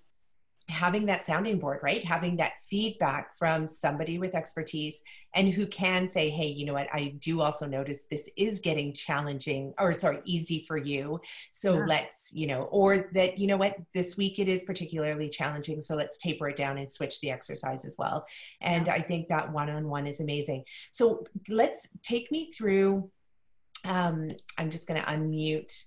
[0.70, 2.04] having that sounding board, right?
[2.06, 5.02] Having that feedback from somebody with expertise
[5.36, 8.94] and who can say, hey, you know what, I do also notice this is getting
[8.94, 11.20] challenging or sorry, easy for you.
[11.52, 11.86] So yeah.
[11.88, 15.82] let's, you know, or that, you know what, this week it is particularly challenging.
[15.82, 18.26] So let's taper it down and switch the exercise as well.
[18.62, 18.94] And yeah.
[18.94, 20.64] I think that one on one is amazing.
[20.92, 23.12] So let's take me through.
[23.86, 25.84] Um, I'm just going to unmute.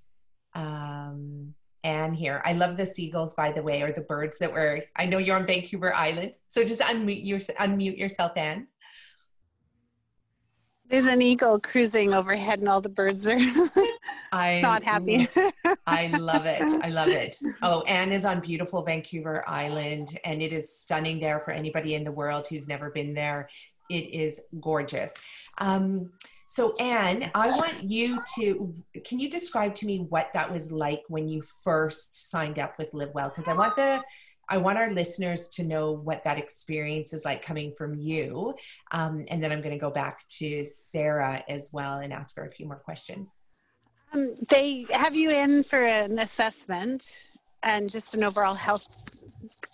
[0.54, 1.54] Um,
[1.86, 2.42] Anne here.
[2.44, 4.82] I love the seagulls, by the way, or the birds that were.
[4.96, 8.66] I know you're on Vancouver Island, so just unmute your unmute yourself, Anne.
[10.88, 13.38] There's an eagle cruising overhead, and all the birds are
[14.32, 15.28] I not happy.
[15.86, 16.62] I love it.
[16.82, 17.36] I love it.
[17.62, 22.02] Oh, Anne is on beautiful Vancouver Island, and it is stunning there for anybody in
[22.02, 23.48] the world who's never been there.
[23.88, 25.14] It is gorgeous.
[25.58, 26.10] Um,
[26.46, 28.72] so, Anne, I want you to
[29.04, 32.94] can you describe to me what that was like when you first signed up with
[32.94, 33.28] Live Well?
[33.28, 34.02] Because I want the
[34.48, 38.54] I want our listeners to know what that experience is like coming from you.
[38.92, 42.46] Um, and then I'm going to go back to Sarah as well and ask her
[42.46, 43.34] a few more questions.
[44.12, 47.32] Um, they have you in for an assessment
[47.64, 48.86] and just an overall health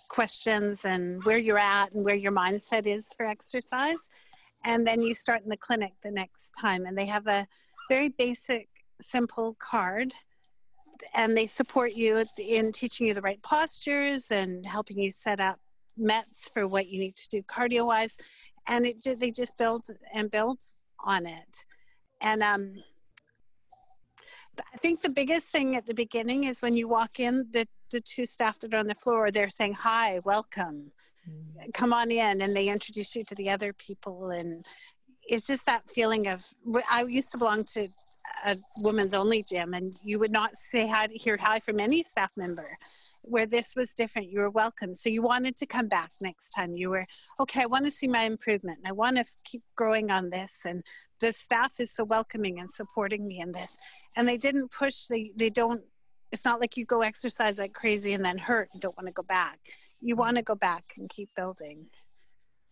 [0.09, 4.09] questions and where you're at and where your mindset is for exercise
[4.65, 6.85] and then you start in the clinic the next time.
[6.85, 7.45] And they have a
[7.89, 8.69] very basic
[9.01, 10.13] simple card
[11.13, 15.59] and they support you in teaching you the right postures and helping you set up
[15.97, 18.17] mets for what you need to do cardio wise
[18.67, 20.59] and it they just build and build
[21.03, 21.65] on it.
[22.21, 22.75] And um,
[24.73, 28.01] i think the biggest thing at the beginning is when you walk in the, the
[28.01, 30.91] two staff that are on the floor they're saying hi welcome
[31.73, 34.65] come on in and they introduce you to the other people and
[35.27, 36.45] it's just that feeling of
[36.89, 37.87] I used to belong to
[38.45, 42.31] a women's only gym, and you would not say hi hear hi from any staff
[42.35, 42.77] member.
[43.25, 44.95] Where this was different, you were welcome.
[44.95, 46.75] So you wanted to come back next time.
[46.75, 47.05] You were
[47.39, 47.61] okay.
[47.61, 48.79] I want to see my improvement.
[48.79, 50.83] and I want to keep growing on this, and
[51.21, 53.77] the staff is so welcoming and supporting me in this.
[54.17, 55.05] And they didn't push.
[55.05, 55.81] They they don't.
[56.33, 59.13] It's not like you go exercise like crazy and then hurt and don't want to
[59.13, 59.59] go back.
[60.03, 61.87] You want to go back and keep building.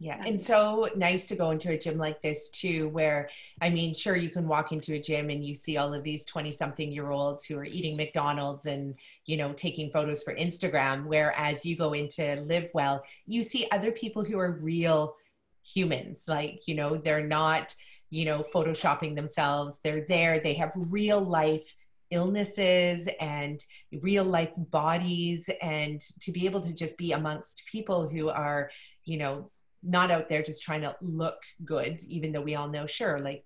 [0.02, 0.20] Yeah.
[0.26, 3.30] And so nice to go into a gym like this too, where
[3.62, 6.26] I mean, sure, you can walk into a gym and you see all of these
[6.26, 8.96] 20 something year olds who are eating McDonald's and,
[9.28, 11.06] you know, taking photos for Instagram.
[11.06, 15.16] Whereas you go into Live Well, you see other people who are real
[15.64, 16.26] humans.
[16.28, 17.76] Like, you know, they're not,
[18.10, 19.80] you know, photoshopping themselves.
[19.84, 21.76] They're there, they have real life
[22.12, 23.64] illnesses and
[24.02, 28.70] real life bodies and to be able to just be amongst people who are
[29.06, 29.50] you know
[29.84, 33.44] not out there just trying to look good, even though we all know, sure, like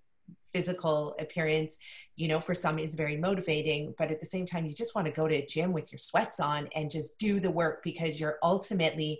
[0.51, 1.77] physical appearance,
[2.15, 3.93] you know, for some is very motivating.
[3.97, 5.99] But at the same time, you just want to go to a gym with your
[5.99, 9.19] sweats on and just do the work because you're ultimately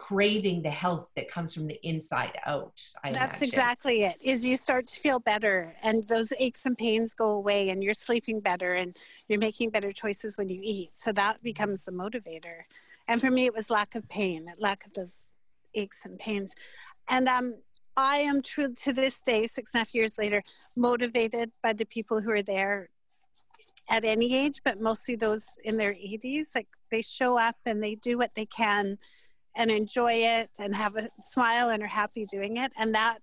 [0.00, 2.82] craving the health that comes from the inside out.
[3.04, 3.48] I That's imagine.
[3.48, 4.16] exactly it.
[4.22, 7.92] Is you start to feel better and those aches and pains go away and you're
[7.92, 8.96] sleeping better and
[9.28, 10.92] you're making better choices when you eat.
[10.94, 12.62] So that becomes the motivator.
[13.08, 15.28] And for me it was lack of pain, lack of those
[15.74, 16.54] aches and pains.
[17.10, 17.56] And um,
[17.94, 20.42] I am true to this day, six and a half years later,
[20.76, 22.88] motivated by the people who are there
[23.90, 26.54] at any age, but mostly those in their 80s.
[26.54, 28.96] Like they show up and they do what they can
[29.56, 32.72] and enjoy it and have a smile and are happy doing it.
[32.78, 33.18] And that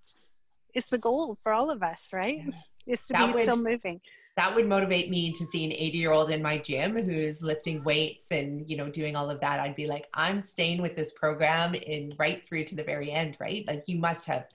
[0.74, 2.42] is the goal for all of us, right?
[2.46, 2.94] Yeah.
[2.94, 4.00] Is to that be would, still moving
[4.38, 7.84] that would motivate me to see an 80 year old in my gym who's lifting
[7.84, 11.12] weights and you know doing all of that i'd be like i'm staying with this
[11.12, 14.46] program in right through to the very end right like you must have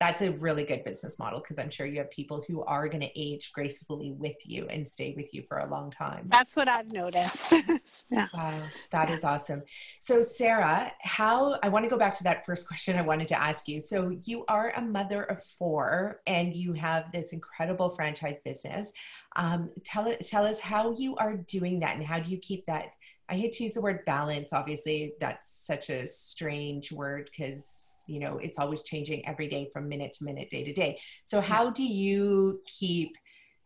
[0.00, 3.02] that's a really good business model because I'm sure you have people who are going
[3.02, 6.24] to age gracefully with you and stay with you for a long time.
[6.28, 7.52] That's what I've noticed.
[8.10, 8.26] yeah.
[8.32, 9.14] Wow, that yeah.
[9.14, 9.62] is awesome.
[9.98, 13.40] So, Sarah, how I want to go back to that first question I wanted to
[13.40, 13.82] ask you.
[13.82, 18.92] So, you are a mother of four and you have this incredible franchise business.
[19.36, 22.94] Um, tell, tell us how you are doing that and how do you keep that
[23.28, 24.52] I hate to use the word balance.
[24.52, 29.88] Obviously, that's such a strange word because you know it's always changing every day from
[29.88, 30.98] minute to minute day to day.
[31.24, 33.16] So how do you keep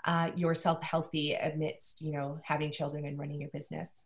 [0.05, 4.05] uh, yourself healthy amidst you know having children and running your business?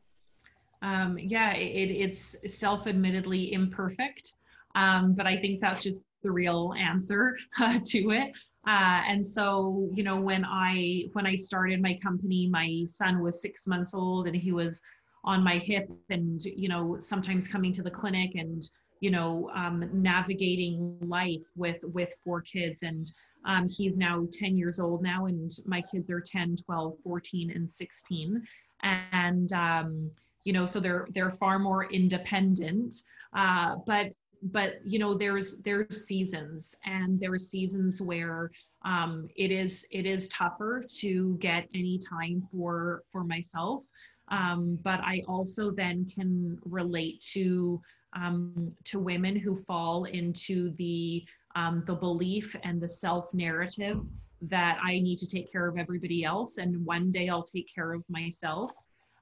[0.80, 4.34] Um, yeah it, it's self-admittedly imperfect
[4.76, 8.32] um, but i think that's just the real answer uh, to it.
[8.66, 13.40] Uh, and so you know when i when i started my company my son was
[13.40, 14.80] six months old and he was
[15.24, 18.62] on my hip and you know sometimes coming to the clinic and
[19.00, 22.82] you know um, navigating life with with four kids.
[22.82, 23.10] And
[23.44, 27.70] um, he's now 10 years old now and my kids are 10 12 14 and
[27.70, 28.42] 16
[28.82, 30.10] and um,
[30.44, 32.94] you know so they're they're far more independent.
[33.32, 38.50] Uh, but but you know there's there's seasons and there's seasons where
[38.84, 43.82] um, it is it is tougher to get any time for for myself.
[44.30, 47.80] Um, but i also then can relate to
[48.14, 51.24] um, to women who fall into the
[51.56, 54.00] um, the belief and the self narrative
[54.42, 57.92] that I need to take care of everybody else and one day I'll take care
[57.92, 58.72] of myself.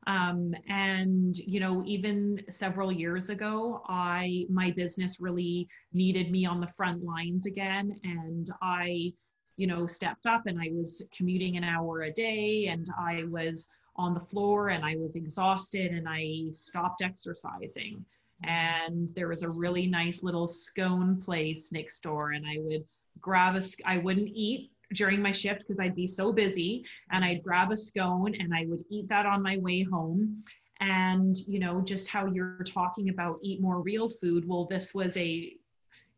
[0.06, 6.60] Um, and you know, even several years ago, I my business really needed me on
[6.60, 9.12] the front lines again, and I,
[9.56, 13.68] you know, stepped up and I was commuting an hour a day, and I was
[13.96, 18.04] on the floor and I was exhausted, and I stopped exercising
[18.44, 22.84] and there was a really nice little scone place next door and i would
[23.20, 27.42] grab a i wouldn't eat during my shift because i'd be so busy and i'd
[27.42, 30.42] grab a scone and i would eat that on my way home.
[30.78, 35.16] And you know just how you're talking about eat more real food well this was
[35.16, 35.56] a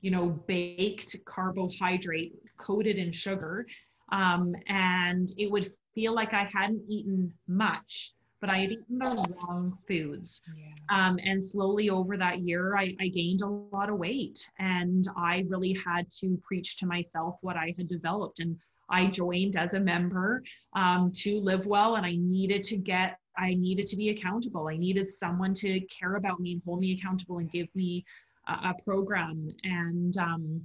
[0.01, 3.66] you know baked carbohydrate coated in sugar
[4.11, 9.34] um, and it would feel like i hadn't eaten much but I had eaten the
[9.36, 10.43] wrong foods.
[10.57, 10.72] Yeah.
[10.97, 14.39] Um, and slowly over that year, I, I gained a lot of weight.
[14.59, 18.41] And I really had to preach to myself what I had developed.
[18.41, 18.57] And
[18.91, 20.43] I joined as a member
[20.74, 24.68] um, to live well, and I needed to get, I needed to be accountable.
[24.68, 28.05] I needed someone to care about me and hold me accountable and give me
[28.47, 29.49] a, a program.
[29.64, 30.62] And um,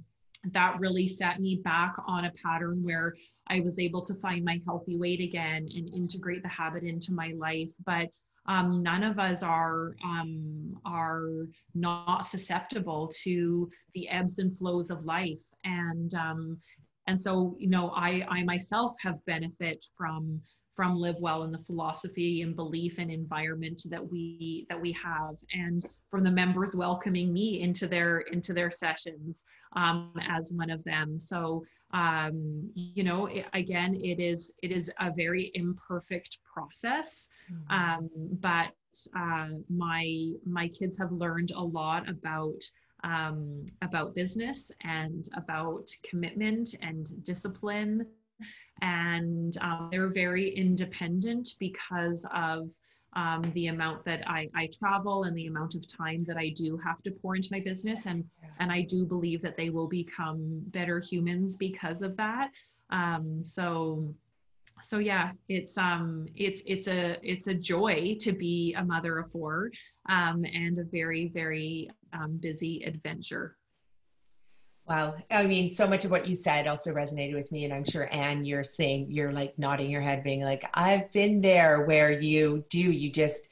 [0.52, 3.14] that really set me back on a pattern where
[3.48, 7.32] I was able to find my healthy weight again and integrate the habit into my
[7.36, 7.72] life.
[7.84, 8.08] But
[8.46, 15.04] um, none of us are um, are not susceptible to the ebbs and flows of
[15.04, 16.58] life, and um,
[17.06, 20.40] and so you know i i myself have benefit from
[20.74, 25.36] from live well and the philosophy and belief and environment that we that we have
[25.52, 29.44] and from the members welcoming me into their into their sessions
[29.74, 34.90] um, as one of them so um, you know it, again it is it is
[35.00, 37.74] a very imperfect process mm-hmm.
[37.74, 38.10] um,
[38.40, 38.72] but
[39.16, 42.60] uh, my my kids have learned a lot about
[43.04, 48.06] um, about business and about commitment and discipline
[48.82, 52.68] and um, they're very independent because of
[53.14, 56.76] um, the amount that I, I travel and the amount of time that I do
[56.84, 58.06] have to pour into my business.
[58.06, 58.24] And
[58.58, 62.50] and I do believe that they will become better humans because of that.
[62.90, 64.14] Um, so
[64.82, 69.30] so yeah it's um it's it's a it's a joy to be a mother of
[69.30, 69.70] four
[70.08, 73.56] um, and a very very um, busy adventure
[74.86, 75.14] Wow.
[75.30, 77.64] I mean, so much of what you said also resonated with me.
[77.64, 81.40] And I'm sure, Anne, you're saying, you're like nodding your head, being like, I've been
[81.40, 83.48] there where you do, you just,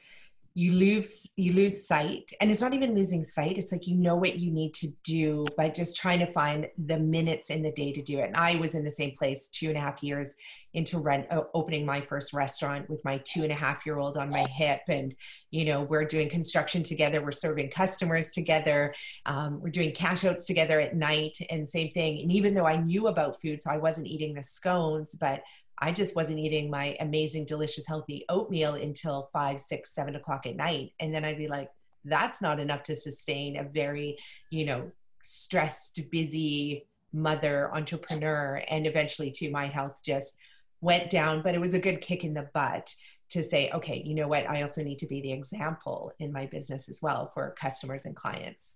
[0.55, 4.15] you lose you lose sight and it's not even losing sight it's like you know
[4.15, 7.91] what you need to do by just trying to find the minutes in the day
[7.91, 8.27] to do it.
[8.27, 10.35] And i was in the same place two and a half years
[10.75, 14.29] into rent opening my first restaurant with my two and a half year old on
[14.29, 14.81] my hip.
[14.87, 15.15] And
[15.49, 18.93] you know we're doing construction together we're serving customers together
[19.25, 22.21] um, we're doing cash outs together at night and same thing.
[22.21, 25.41] And even though i knew about food so i wasn't eating the scones but
[25.79, 30.55] I just wasn't eating my amazing, delicious, healthy oatmeal until five, six, seven o'clock at
[30.55, 30.93] night.
[30.99, 31.69] And then I'd be like,
[32.05, 34.17] that's not enough to sustain a very,
[34.49, 34.91] you know,
[35.23, 38.61] stressed, busy mother entrepreneur.
[38.67, 40.35] And eventually, too, my health just
[40.81, 42.93] went down, but it was a good kick in the butt
[43.29, 44.47] to say, okay, you know what?
[44.47, 48.15] I also need to be the example in my business as well for customers and
[48.15, 48.75] clients.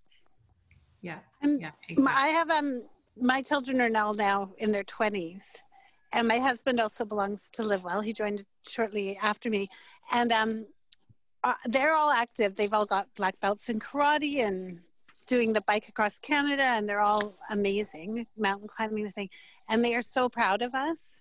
[1.02, 1.20] Yeah.
[1.44, 1.72] Um, yeah.
[1.90, 2.06] Exactly.
[2.08, 2.84] I have um
[3.20, 5.44] my children are now now in their 20s
[6.14, 8.02] and my husband also belongs to Live Well.
[8.02, 9.70] He joined shortly after me,
[10.12, 10.66] and um,
[11.44, 12.56] uh, they're all active.
[12.56, 14.80] They've all got black belts in karate and
[15.28, 19.30] doing the bike across Canada, and they're all amazing mountain climbing thing,
[19.70, 21.20] and they are so proud of us.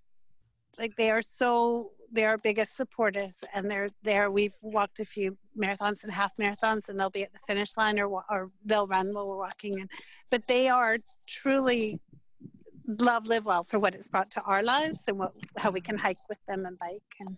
[0.78, 4.30] Like they are so they're our biggest supporters, and they're there.
[4.30, 7.98] We've walked a few marathons and half marathons, and they'll be at the finish line
[7.98, 9.80] or or they'll run while we're walking.
[9.80, 9.90] And
[10.30, 11.98] but they are truly
[12.86, 15.96] love live well for what it's brought to our lives and what how we can
[15.96, 17.36] hike with them and bike and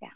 [0.00, 0.08] yeah.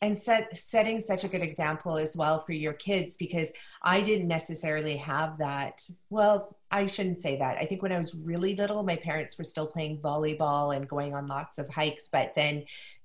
[0.00, 3.52] And set setting such a good example as well for your kids because
[3.82, 7.58] i didn't necessarily have that well i shouldn't say that.
[7.58, 11.14] I think when i was really little my parents were still playing volleyball and going
[11.14, 12.64] on lots of hikes but then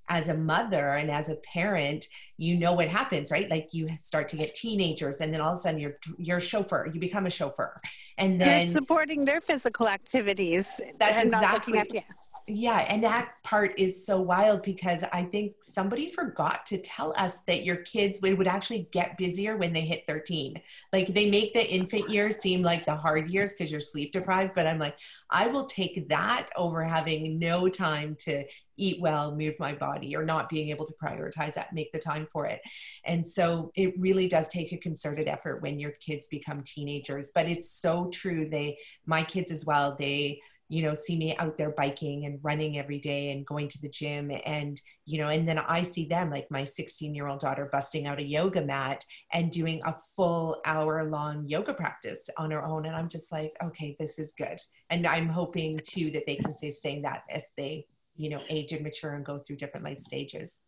[0.10, 2.08] as a mother and as a parent,
[2.38, 3.50] you know what happens, right?
[3.50, 6.42] Like you start to get teenagers, and then all of a sudden you're you're a
[6.42, 6.90] chauffeur.
[6.92, 7.80] You become a chauffeur,
[8.18, 10.82] and then you're supporting their physical activities.
[10.98, 11.78] That's exactly.
[11.78, 12.02] At, yeah.
[12.48, 17.42] yeah, and that part is so wild because I think somebody forgot to tell us
[17.42, 20.62] that your kids would, would actually get busier when they hit 13.
[20.94, 24.54] Like they make the infant years seem like the hard years because you're sleep deprived,
[24.56, 24.96] but I'm like,
[25.30, 28.46] I will take that over having no time to
[28.80, 32.26] eat well, move my body, or not being able to prioritize that, make the time
[32.32, 32.62] for it.
[33.06, 37.32] And so it really does take a concerted effort when your kids become teenagers.
[37.34, 38.48] But it's so true.
[38.50, 42.78] They, my kids as well, they, you know see me out there biking and running
[42.78, 46.30] every day and going to the gym and you know and then i see them
[46.30, 49.04] like my 16 year old daughter busting out a yoga mat
[49.34, 53.52] and doing a full hour long yoga practice on her own and i'm just like
[53.64, 54.60] okay this is good
[54.92, 57.86] and i'm hoping too that they can sustain that as they
[58.20, 60.60] you know age and mature and go through different life stages.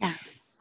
[0.00, 0.14] Yeah.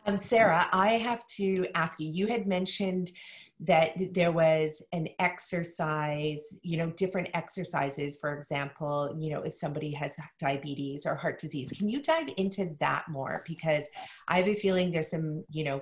[0.05, 3.11] Um, sarah i have to ask you you had mentioned
[3.59, 9.91] that there was an exercise you know different exercises for example you know if somebody
[9.91, 11.71] has diabetes or heart disease.
[11.77, 13.43] Can you dive into that more?
[13.45, 13.85] Because
[14.29, 15.81] i have a feeling there's some you know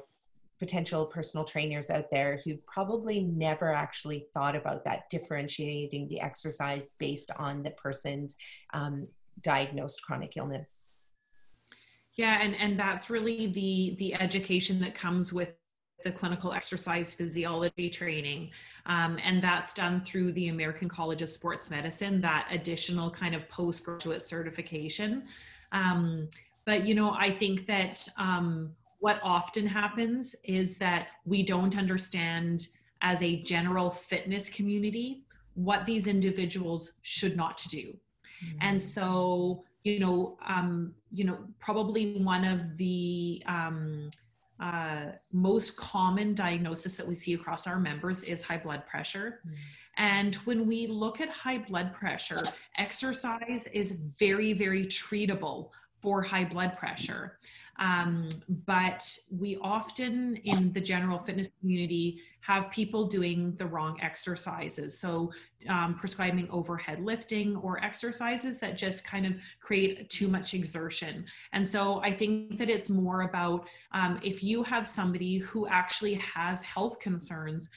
[0.59, 6.91] potential personal trainers out there who probably never actually thought about that differentiating the exercise
[6.97, 8.35] based on the person's
[8.73, 9.07] um,
[9.41, 10.89] diagnosed chronic illness.
[12.15, 15.49] Yeah and and that's really the the education that comes with
[16.03, 18.51] the clinical exercise physiology training.
[18.85, 23.47] Um, and that's done through the american college of sports medicine that additional kind of
[23.49, 25.23] postgraduate certification.
[25.71, 26.29] Um,
[26.67, 32.67] but you know i think that um, what often happens is that we don't understand
[33.01, 35.23] as a general fitness community
[35.55, 37.97] what these individuals should not do
[38.43, 38.57] Mm-hmm.
[38.61, 44.09] And so, you know, um, you know, probably one of the um,
[44.59, 49.41] uh, most common diagnosis that we see across our members is high blood pressure.
[49.45, 49.55] Mm-hmm.
[49.97, 52.37] And when we look at high blood pressure,
[52.77, 55.69] exercise is very, very treatable
[56.01, 57.39] for high blood pressure.
[57.79, 58.29] Um,
[58.65, 64.99] but we often in the general fitness community have people doing the wrong exercises.
[64.99, 65.31] So,
[65.67, 71.25] um, prescribing overhead lifting or exercises that just kind of create too much exertion.
[71.51, 76.15] And so, I think that it's more about um, if you have somebody who actually
[76.15, 77.69] has health concerns,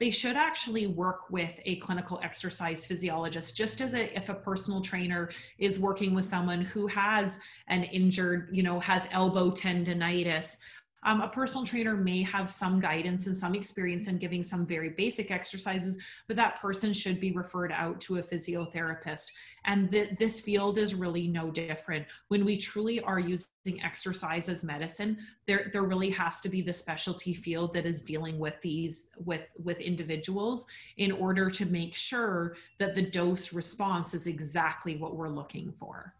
[0.00, 4.80] they should actually work with a clinical exercise physiologist just as a, if a personal
[4.80, 7.38] trainer is working with someone who has
[7.68, 10.56] an injured you know has elbow tendonitis
[11.02, 14.90] um, a personal trainer may have some guidance and some experience in giving some very
[14.90, 15.96] basic exercises,
[16.26, 19.26] but that person should be referred out to a physiotherapist.
[19.64, 22.06] And th- this field is really no different.
[22.28, 26.72] When we truly are using exercise as medicine, there, there really has to be the
[26.72, 30.66] specialty field that is dealing with these with, with individuals
[30.98, 36.14] in order to make sure that the dose response is exactly what we're looking for.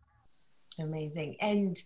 [0.81, 1.37] Amazing.
[1.41, 1.81] And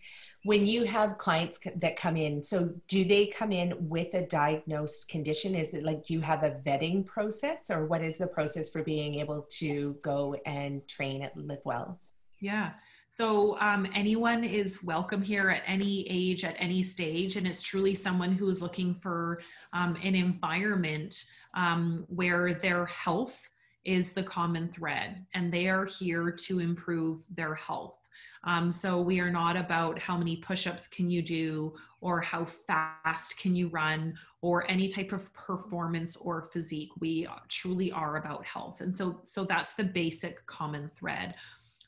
[0.44, 5.08] when you have clients that come in, so do they come in with a diagnosed
[5.08, 5.54] condition?
[5.54, 8.82] Is it like, do you have a vetting process or what is the process for
[8.82, 11.98] being able to go and train at Live Well?
[12.40, 12.72] Yeah.
[13.08, 17.94] So um, anyone is welcome here at any age, at any stage, and it's truly
[17.94, 19.40] someone who is looking for
[19.72, 21.24] um, an environment
[21.54, 23.40] um, where their health
[23.84, 27.98] is the common thread, and they are here to improve their health.
[28.44, 33.38] Um, so we are not about how many push-ups can you do or how fast
[33.38, 36.90] can you run or any type of performance or physique.
[37.00, 38.82] We truly are about health.
[38.82, 41.34] And so, so that's the basic common thread.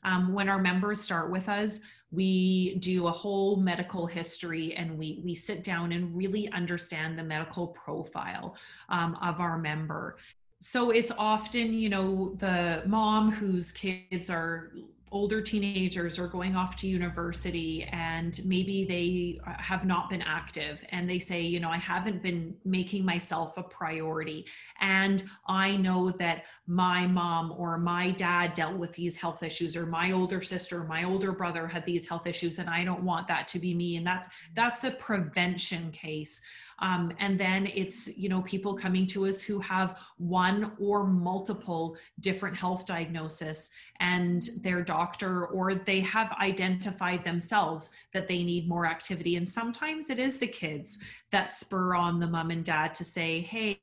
[0.03, 1.81] Um, when our members start with us,
[2.11, 7.23] we do a whole medical history and we we sit down and really understand the
[7.23, 8.55] medical profile
[8.87, 10.17] um, of our member
[10.59, 14.71] so it's often you know the mom whose kids are
[15.11, 20.83] older teenagers are going off to university and maybe they uh, have not been active
[20.89, 24.45] and they say you know i haven't been making myself a priority.
[24.81, 29.85] And i know that my mom or my dad dealt with these health issues or
[29.85, 33.47] my older sister my older brother had these health issues and i don't want that
[33.49, 33.95] to be me.
[33.95, 36.41] And that's that's the prevention case
[36.79, 41.97] um, and then it's, you know, people coming to us who have one or multiple
[42.19, 43.69] different health diagnosis
[43.99, 49.37] and their doctor or they have identified themselves that they need more activity.
[49.37, 50.99] And sometimes it is the kids
[51.31, 53.81] that spur on the mom and dad to say, hey,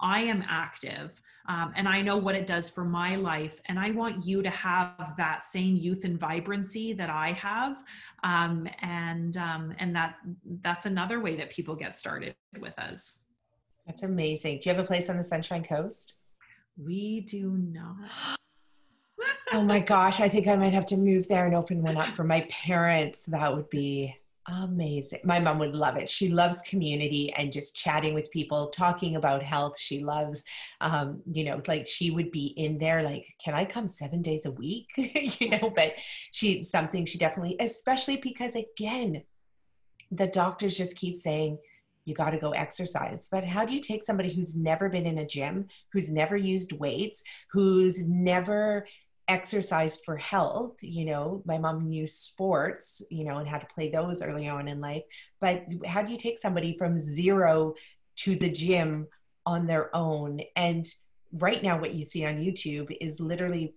[0.00, 3.60] I am active um, and I know what it does for my life.
[3.66, 7.82] And I want you to have that same youth and vibrancy that I have.
[8.22, 10.20] Um, and um, and that's
[10.62, 13.20] that's another way that people get started with us.
[13.86, 14.60] That's amazing.
[14.60, 16.16] Do you have a place on the Sunshine Coast?
[16.76, 18.38] We do not.
[19.52, 22.08] oh my gosh, I think I might have to move there and open one up
[22.08, 23.24] for my parents.
[23.24, 24.14] That would be
[24.50, 25.20] Amazing.
[25.24, 26.08] My mom would love it.
[26.08, 29.78] She loves community and just chatting with people, talking about health.
[29.78, 30.42] She loves,
[30.80, 34.46] um, you know, like she would be in there, like, can I come seven days
[34.46, 34.86] a week?
[34.96, 35.92] you know, but
[36.32, 39.22] she, something she definitely, especially because again,
[40.10, 41.58] the doctors just keep saying,
[42.06, 43.28] you got to go exercise.
[43.30, 46.72] But how do you take somebody who's never been in a gym, who's never used
[46.72, 47.22] weights,
[47.52, 48.86] who's never
[49.28, 53.90] exercised for health you know my mom knew sports you know and had to play
[53.90, 55.02] those early on in life
[55.40, 57.74] but how do you take somebody from zero
[58.16, 59.06] to the gym
[59.46, 60.40] on their own?
[60.56, 60.86] And
[61.32, 63.74] right now what you see on youtube is literally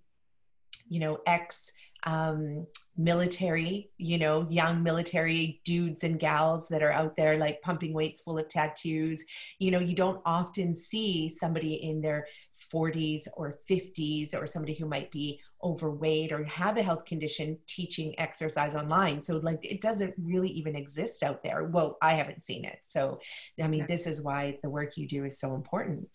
[0.88, 1.70] you know ex
[2.04, 2.66] um,
[2.98, 8.22] military, you know, young military dudes and gals that are out there like pumping weights
[8.22, 9.24] full of tattoos.
[9.60, 12.28] You know, you don't often see somebody in their
[12.74, 18.20] 40s or 50s or somebody who might be overweight or have a health condition teaching
[18.20, 19.22] exercise online.
[19.22, 21.66] So, like, it doesn't really even exist out there.
[21.66, 22.80] Well, I haven't seen it.
[22.84, 23.20] So,
[23.62, 26.08] I mean, this is why the work you do is so important.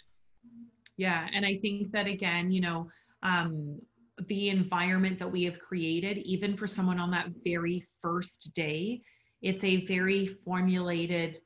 [0.96, 1.28] Yeah.
[1.32, 2.88] And I think that, again, you know,
[3.22, 3.80] um,
[4.28, 9.02] the environment that we have created, even for someone on that very first day,
[9.42, 11.38] it's a very formulated,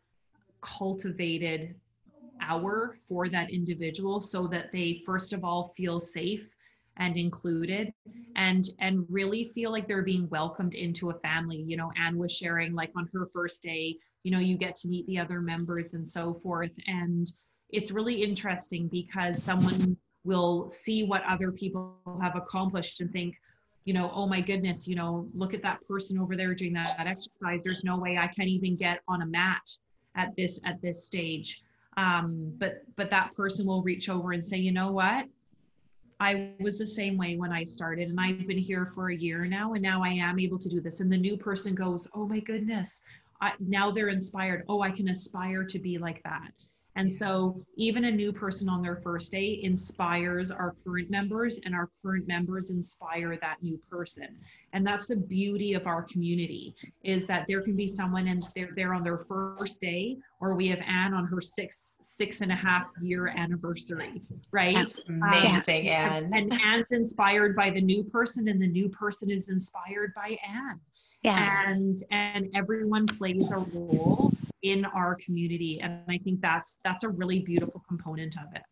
[0.61, 1.75] cultivated
[2.41, 6.55] hour for that individual so that they first of all feel safe
[6.97, 7.93] and included
[8.37, 11.57] and and really feel like they're being welcomed into a family.
[11.67, 14.89] You know anne was sharing like on her first day you know you get to
[14.89, 16.73] meet the other members and so forth.
[16.87, 17.31] And
[17.71, 23.35] it's really interesting because someone will see what other people have accomplished and think
[23.85, 26.95] you know oh my goodness you know look at that person over there doing that,
[26.99, 29.63] that exercise there's no way i can even get on a mat
[30.17, 31.63] at this at this stage
[31.97, 35.27] um, but but that person will reach over and say you know what
[36.21, 39.47] I was the same way when I started, and I've been here for a year
[39.47, 41.01] now, and now I am able to do this.
[41.01, 43.01] And the new person goes, Oh my goodness,
[43.41, 44.65] I, now they're inspired.
[44.69, 46.53] Oh, I can aspire to be like that.
[47.01, 51.75] And so, even a new person on their first day inspires our current members, and
[51.75, 54.37] our current members inspire that new person.
[54.75, 58.75] And that's the beauty of our community is that there can be someone and they're
[58.77, 62.55] there on their first day, or we have Anne on her six six and a
[62.55, 64.21] half year anniversary,
[64.53, 64.95] right?
[65.09, 66.25] Amazing, um, Anne.
[66.35, 70.37] And, and Anne's inspired by the new person, and the new person is inspired by
[70.47, 70.79] Anne.
[71.23, 71.65] Yeah.
[71.67, 77.09] And and everyone plays a role in our community and i think that's that's a
[77.09, 78.63] really beautiful component of it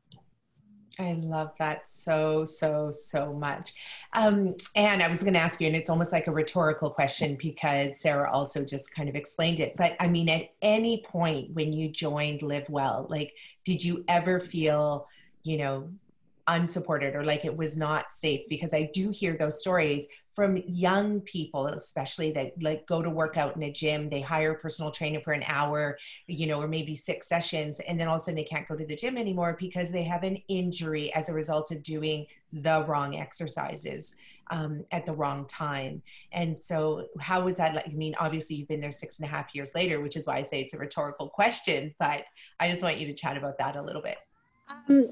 [1.01, 3.73] I love that so, so, so much.
[4.15, 7.37] Um, and I was going to ask you, and it's almost like a rhetorical question
[7.39, 9.77] because Sarah also just kind of explained it.
[9.77, 13.33] But I mean, at any point when you joined Live Well, like,
[13.65, 15.07] did you ever feel,
[15.45, 15.89] you know,
[16.49, 18.49] unsupported or like it was not safe?
[18.49, 20.07] Because I do hear those stories
[20.39, 24.53] from young people especially that like go to work out in a gym they hire
[24.53, 28.15] a personal trainer for an hour you know or maybe six sessions and then all
[28.15, 31.13] of a sudden they can't go to the gym anymore because they have an injury
[31.13, 34.15] as a result of doing the wrong exercises
[34.53, 36.01] um, at the wrong time.
[36.31, 39.29] And so how was that like i mean obviously you've been there six and a
[39.29, 42.23] half years later which is why i say it's a rhetorical question but
[42.61, 44.19] i just want you to chat about that a little bit.
[44.71, 45.09] Um,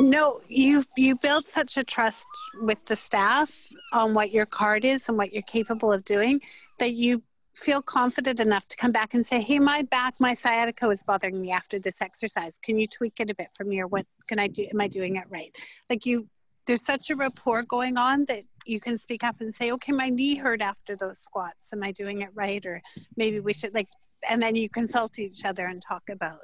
[0.00, 2.28] no, you you build such a trust
[2.60, 3.50] with the staff
[3.92, 6.40] on what your card is and what you're capable of doing
[6.78, 7.22] that you
[7.54, 11.40] feel confident enough to come back and say, "Hey, my back, my sciatica is bothering
[11.40, 12.58] me after this exercise.
[12.58, 14.66] Can you tweak it a bit for me, or what can I do?
[14.72, 15.54] Am I doing it right?"
[15.90, 16.28] Like you,
[16.66, 20.08] there's such a rapport going on that you can speak up and say, "Okay, my
[20.08, 21.72] knee hurt after those squats.
[21.72, 22.80] Am I doing it right?" Or
[23.16, 23.88] maybe we should like,
[24.28, 26.40] and then you consult each other and talk about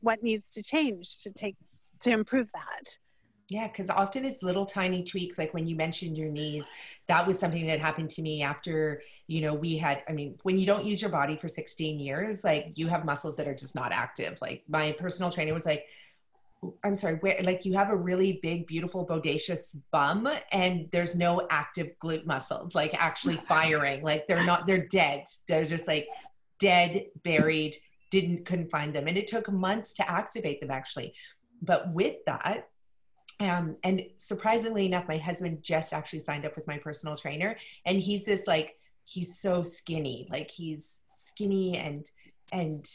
[0.00, 1.56] what needs to change to take
[2.00, 2.98] to improve that.
[3.50, 5.36] Yeah, because often it's little tiny tweaks.
[5.36, 6.70] Like when you mentioned your knees,
[7.08, 10.56] that was something that happened to me after, you know, we had, I mean, when
[10.56, 13.74] you don't use your body for 16 years, like you have muscles that are just
[13.74, 14.38] not active.
[14.40, 15.86] Like my personal trainer was like,
[16.82, 21.46] I'm sorry, where like you have a really big, beautiful, bodacious bum and there's no
[21.50, 24.02] active glute muscles, like actually firing.
[24.02, 25.24] like they're not, they're dead.
[25.48, 26.08] They're just like
[26.58, 27.76] dead, buried,
[28.10, 29.06] didn't, couldn't find them.
[29.06, 31.14] And it took months to activate them actually
[31.62, 32.68] but with that,
[33.40, 37.98] um, and surprisingly enough, my husband just actually signed up with my personal trainer, and
[37.98, 42.10] he's this like he's so skinny, like he's skinny and
[42.52, 42.86] and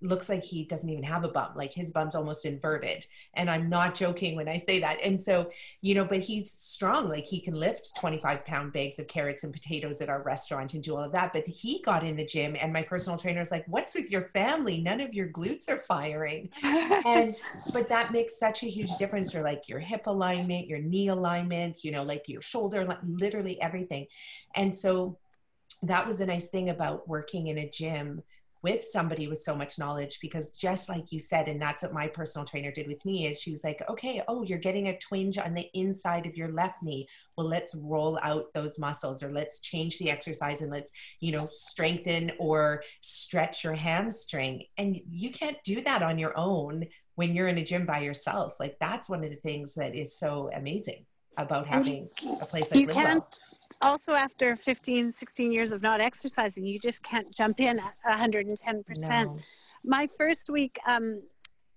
[0.00, 3.06] looks like he doesn't even have a bum like his bum's almost inverted.
[3.34, 4.98] And i'm not joking when i say that.
[5.02, 9.08] And so you know but he's strong like he can lift 25 pound bags of
[9.08, 11.32] carrots and potatoes at our restaurant and do all of that.
[11.32, 14.30] But he got in the gym and my personal trainer is like what's with your
[14.32, 14.80] family?
[14.80, 16.50] None of your glutes are firing.
[17.06, 17.40] And
[17.72, 21.84] but that makes such a huge difference for like your hip alignment your knee alignment
[21.84, 24.06] you know like your shoulder literally everything.
[24.54, 25.18] And so
[25.82, 28.22] that was the nice thing about working in a gym
[28.66, 32.08] with somebody with so much knowledge because just like you said and that's what my
[32.08, 35.38] personal trainer did with me is she was like okay oh you're getting a twinge
[35.38, 37.06] on the inside of your left knee.
[37.36, 40.90] Well let's roll out those muscles or let's change the exercise and let's
[41.20, 44.64] you know strengthen or stretch your hamstring.
[44.78, 48.54] And you can't do that on your own when you're in a gym by yourself.
[48.58, 51.06] Like that's one of the things that is so amazing
[51.36, 52.08] about having
[52.40, 53.40] a place like you can't
[53.82, 58.98] also after 15 16 years of not exercising you just can't jump in at 110%
[58.98, 59.38] no.
[59.84, 61.22] my first week um,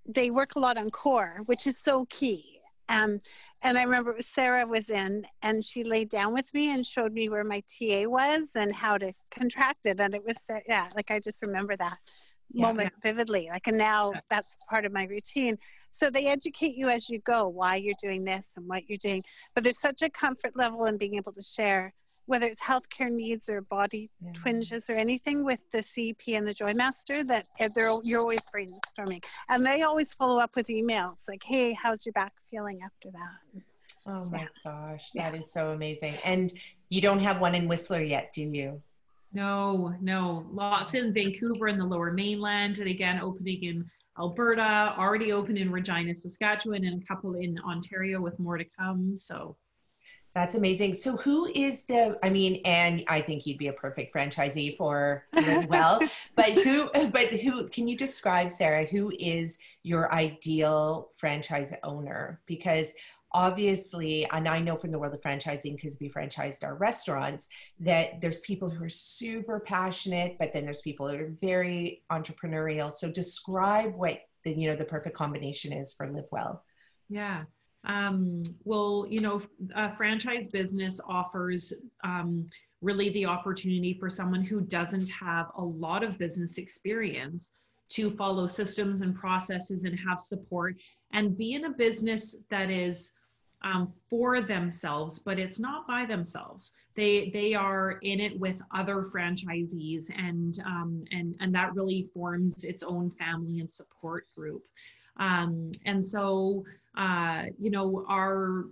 [0.05, 2.60] they work a lot on core which is so key.
[2.88, 3.20] Um,
[3.62, 7.30] and i remember sarah was in and she laid down with me and showed me
[7.30, 9.99] where my ta was and how to contract it.
[9.99, 10.38] And it was
[10.68, 11.97] yeah like i just remember that
[12.52, 13.12] yeah, moment yeah.
[13.12, 14.20] vividly like and now yeah.
[14.30, 15.58] that's part of my routine.
[15.91, 19.24] So they educate you as you go why you're doing this and what you're doing.
[19.56, 21.93] But there's such a comfort level in being able to share
[22.26, 26.74] whether it's healthcare needs or body twinges or anything with the CEP and the Joy
[26.74, 29.24] Master that they're you're always brainstorming.
[29.50, 33.62] And they always follow up with emails like hey how's your back feeling after that?
[34.08, 36.14] Oh my gosh that is so amazing.
[36.24, 36.54] And
[36.89, 38.82] you don't have one in Whistler yet do you
[39.34, 40.45] no, no.
[40.51, 43.86] Lots in Vancouver and the lower mainland, and again, opening in
[44.17, 49.15] Alberta, already open in Regina, Saskatchewan, and a couple in Ontario with more to come.
[49.15, 49.55] So
[50.36, 50.93] that's amazing.
[50.93, 55.25] So who is the I mean, and I think you'd be a perfect franchisee for
[55.67, 56.01] well,
[56.36, 62.41] but who but who can you describe, Sarah, who is your ideal franchise owner?
[62.45, 62.93] Because
[63.32, 67.47] obviously, and I know from the world of franchising, because we franchised our restaurants,
[67.80, 72.91] that there's people who are super passionate, but then there's people that are very entrepreneurial.
[72.91, 76.63] So describe what the you know the perfect combination is for Live Well.
[77.09, 77.43] Yeah.
[77.86, 79.41] um, well, you know,
[79.75, 81.73] a franchise business offers
[82.03, 82.47] um,
[82.82, 87.51] really the opportunity for someone who doesn't have a lot of business experience
[87.89, 90.75] to follow systems and processes and have support
[91.13, 93.11] and be in a business that is
[93.62, 96.74] um, for themselves, but it's not by themselves.
[96.95, 102.64] They they are in it with other franchisees, and um, and and that really forms
[102.64, 104.64] its own family and support group.
[105.18, 106.64] Um, and so,
[106.95, 108.66] uh, you know, our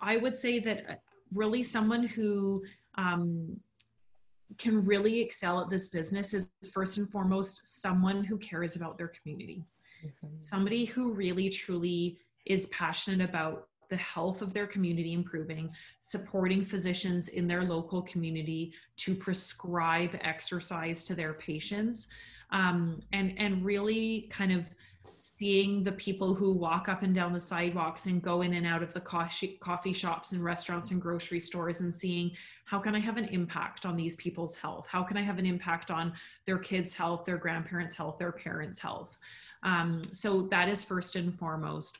[0.00, 0.94] I would say that uh,
[1.32, 2.64] really someone who
[2.96, 3.56] um,
[4.58, 9.08] can really excel at this business is first and foremost someone who cares about their
[9.08, 9.64] community.
[10.04, 10.40] Mm-hmm.
[10.40, 15.68] Somebody who really truly is passionate about the health of their community improving,
[16.00, 22.08] supporting physicians in their local community to prescribe exercise to their patients,
[22.52, 24.70] um, and and really kind of
[25.20, 28.82] seeing the people who walk up and down the sidewalks and go in and out
[28.82, 32.30] of the coffee, shops and restaurants and grocery stores and seeing
[32.64, 34.86] how can I have an impact on these people's health?
[34.88, 36.14] How can I have an impact on
[36.46, 39.18] their kids' health, their grandparents' health, their parents' health?
[39.64, 41.98] Um, so that is first and foremost.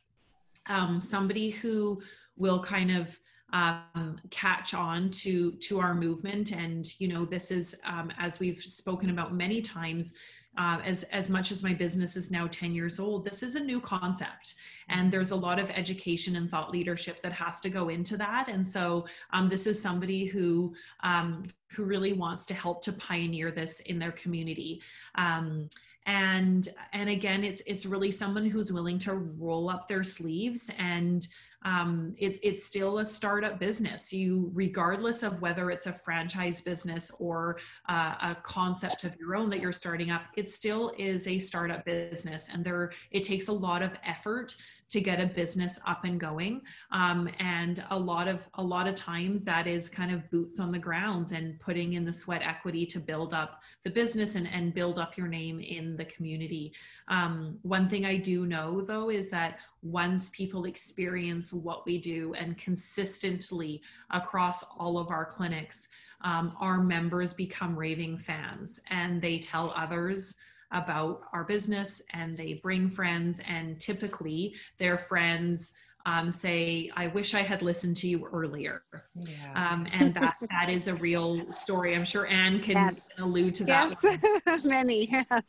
[0.67, 2.01] Um, somebody who
[2.37, 3.19] will kind of
[3.53, 6.53] um, catch on to to our movement.
[6.53, 10.15] And you know this is um, as we've spoken about many times
[10.59, 13.61] uh, as as much as my business is now 10 years old this is a
[13.61, 14.55] new concept.
[14.89, 18.49] And there's a lot of education and thought leadership that has to go into that.
[18.49, 23.51] And so um, this is somebody who um, who really wants to help to pioneer
[23.51, 24.81] this in their community.
[25.15, 25.69] Um,
[26.07, 31.29] and and again it's it's really someone who's willing to roll up their sleeves and
[31.65, 34.13] um, it, it's still a startup business.
[34.13, 39.49] You regardless of whether it's a franchise business or uh, a concept of your own
[39.51, 42.49] that you're starting up it still is a startup business.
[42.53, 44.57] And there it takes a lot of effort
[44.93, 46.61] to get a business up and going.
[46.91, 50.71] Um, and a lot of a lot of times that is kind of boots on
[50.71, 54.75] the grounds and putting in the sweat equity to build up the business and, and
[54.75, 56.73] build up your name in the community.
[57.09, 62.35] Um, one thing i do know though is that once people experience what we do
[62.35, 65.89] and consistently across all of our clinics
[66.23, 70.37] um, our members become raving fans and they tell others
[70.73, 77.35] about our business and they bring friends and typically their friends um, say, I wish
[77.35, 78.83] I had listened to you earlier.
[79.15, 79.53] Yeah.
[79.55, 81.95] Um, and that, that is a real story.
[81.95, 83.21] I'm sure Anne can yes.
[83.21, 83.97] allude to that.
[84.45, 85.43] Yes, many, yes.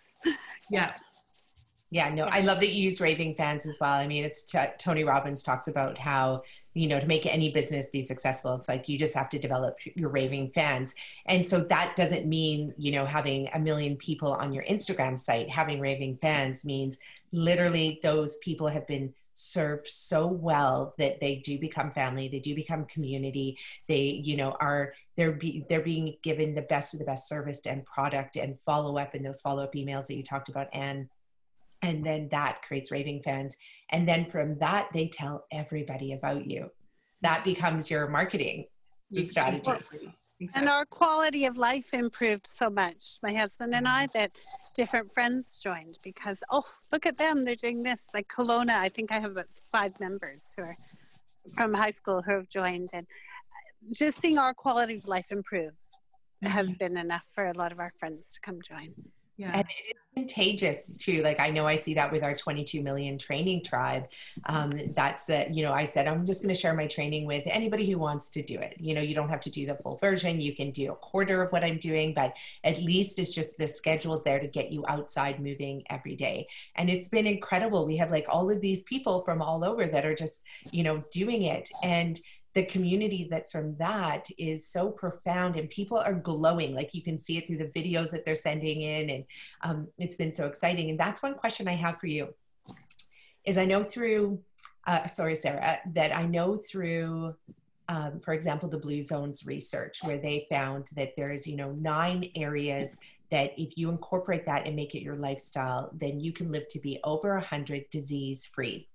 [0.69, 0.93] Yeah.
[1.89, 3.93] Yeah, no, I love that you use raving fans as well.
[3.93, 6.41] I mean, it's t- Tony Robbins talks about how
[6.73, 9.77] you know to make any business be successful it's like you just have to develop
[9.95, 10.95] your raving fans.
[11.25, 15.49] And so that doesn't mean you know having a million people on your instagram site
[15.49, 16.97] having raving fans means
[17.31, 22.53] literally those people have been served so well that they do become family they do
[22.53, 23.57] become community
[23.87, 27.61] they you know are they're be, they're being given the best of the best service
[27.65, 31.09] and product and follow up in those follow up emails that you talked about and
[31.83, 33.55] and then that creates raving fans.
[33.91, 36.69] And then from that they tell everybody about you.
[37.21, 38.65] That becomes your marketing
[39.21, 39.59] strategy.
[39.59, 40.13] exactly.
[40.55, 43.17] and our quality of life improved so much.
[43.21, 44.17] My husband and i mm-hmm.
[44.17, 44.31] that
[44.75, 47.45] different friends joined because oh look at them.
[47.45, 48.07] They're doing this.
[48.13, 50.77] Like Kelowna i think i have about five members who are
[51.55, 52.89] from high school who have joined.
[52.93, 53.05] And
[53.91, 55.73] just seeing our quality of life improve
[56.41, 56.77] has mm-hmm.
[56.77, 58.93] been enough for a lot of our friends to come join
[59.37, 59.51] yeah.
[59.53, 61.23] And it's contagious too.
[61.23, 64.07] Like I know I see that with our 22 million training tribe.
[64.45, 67.43] Um, that's that, you know, I said, I'm just going to share my training with
[67.47, 68.75] anybody who wants to do it.
[68.79, 70.39] You know, you don't have to do the full version.
[70.39, 73.67] You can do a quarter of what I'm doing, but at least it's just the
[73.67, 76.47] schedule's there to get you outside moving every day.
[76.75, 77.87] And it's been incredible.
[77.87, 81.03] We have like all of these people from all over that are just, you know,
[81.11, 81.69] doing it.
[81.83, 82.19] And
[82.53, 86.75] the community that's from that is so profound and people are glowing.
[86.75, 89.23] Like you can see it through the videos that they're sending in and
[89.61, 90.89] um, it's been so exciting.
[90.89, 92.33] And that's one question i have for you
[93.45, 94.39] is i know through
[94.87, 97.33] uh, sorry sarah that i know through
[97.89, 102.25] um, for example the blue zones research where they found that there's you know nine
[102.35, 102.97] areas
[103.29, 106.79] that if you incorporate that and make it your lifestyle then you can live to
[106.79, 108.87] be over 100 disease free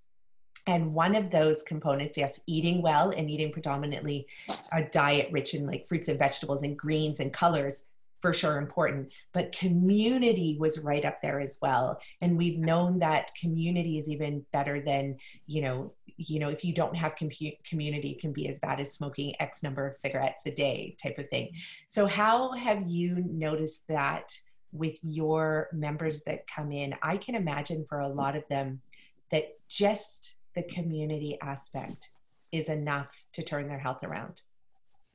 [0.69, 4.27] and one of those components, yes, eating well and eating predominantly
[4.71, 7.87] a diet rich in like fruits and vegetables and greens and colors,
[8.21, 9.11] for sure important.
[9.33, 11.99] But community was right up there as well.
[12.21, 15.17] And we've known that community is even better than,
[15.47, 18.93] you know, you know, if you don't have compu- community, can be as bad as
[18.93, 21.53] smoking X number of cigarettes a day type of thing.
[21.87, 24.37] So how have you noticed that
[24.73, 26.95] with your members that come in?
[27.01, 28.83] I can imagine for a lot of them
[29.31, 32.11] that just the community aspect
[32.51, 34.43] is enough to turn their health around,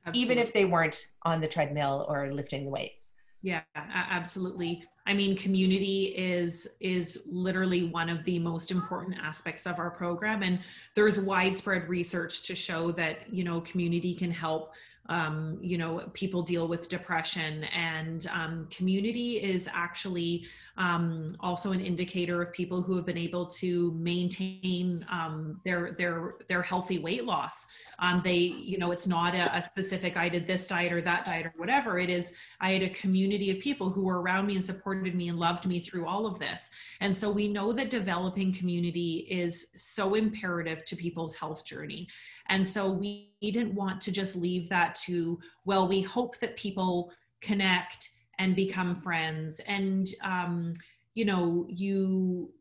[0.06, 0.22] absolutely.
[0.22, 3.12] even if they weren't on the treadmill or lifting the weights.
[3.42, 4.86] Yeah, absolutely.
[5.06, 10.44] I mean, community is is literally one of the most important aspects of our program,
[10.44, 10.60] and
[10.96, 14.72] there's widespread research to show that you know community can help
[15.10, 17.66] um, you know people deal with depression.
[17.66, 20.46] And um, community is actually
[20.78, 26.34] um, also an indicator of people who have been able to maintain um, their their
[26.48, 27.66] their healthy weight loss.
[28.00, 31.26] Um, they you know it's not a, a, specific i did this diet or that
[31.26, 32.00] diet or whatever.
[32.00, 35.30] It is i had a community of people who were around me and supported me
[35.30, 36.72] and loved me through all of this.
[37.02, 42.08] And so we know that developing community is so imperative to people's health journey
[42.50, 47.12] and so we didn't want to just leave that to, well, we hope that people
[47.42, 49.60] connect and become friends.
[49.62, 50.74] And, um,
[51.14, 52.52] you know, you,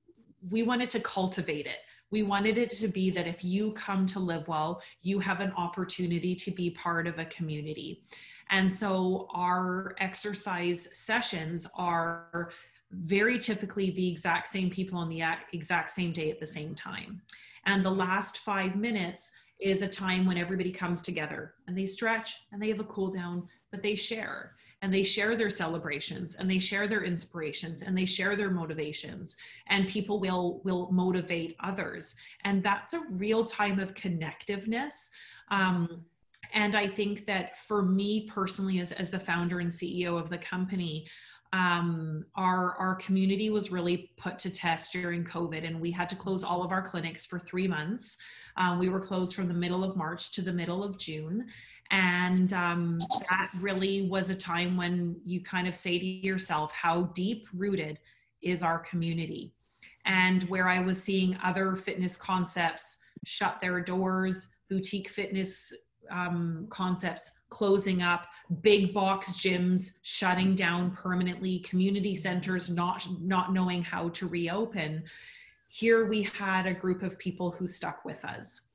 [0.51, 1.79] we wanted to cultivate it.
[2.11, 5.53] We wanted it to be that if you come to live well, you have an
[5.57, 8.03] opportunity to be part of a community.
[8.51, 12.51] And so our exercise sessions are
[12.91, 15.23] very typically the exact same people on the
[15.55, 17.23] exact same day at the same time.
[17.65, 19.31] And the last five minutes
[19.63, 23.11] is a time when everybody comes together and they stretch and they have a cool
[23.11, 24.55] down, but they share.
[24.83, 29.37] And they share their celebrations and they share their inspirations and they share their motivations.
[29.69, 32.17] And people will will motivate others.
[32.43, 35.11] And that's a real time of connectiveness.
[35.51, 36.05] Um,
[36.55, 40.39] and i think that for me personally as, as the founder and ceo of the
[40.39, 41.07] company
[41.53, 46.17] um, our our community was really put to test during covid and we had to
[46.17, 48.17] close all of our clinics for three months
[48.57, 51.47] um, we were closed from the middle of March to the middle of June.
[51.91, 52.99] And um,
[53.31, 57.99] that really was a time when you kind of say to yourself, how deep rooted
[58.41, 59.53] is our community?
[60.05, 65.73] And where I was seeing other fitness concepts shut their doors, boutique fitness
[66.11, 68.27] um, concepts closing up,
[68.63, 75.05] big box gyms shutting down permanently, community centers not not knowing how to reopen
[75.75, 78.69] here we had a group of people who stuck with us.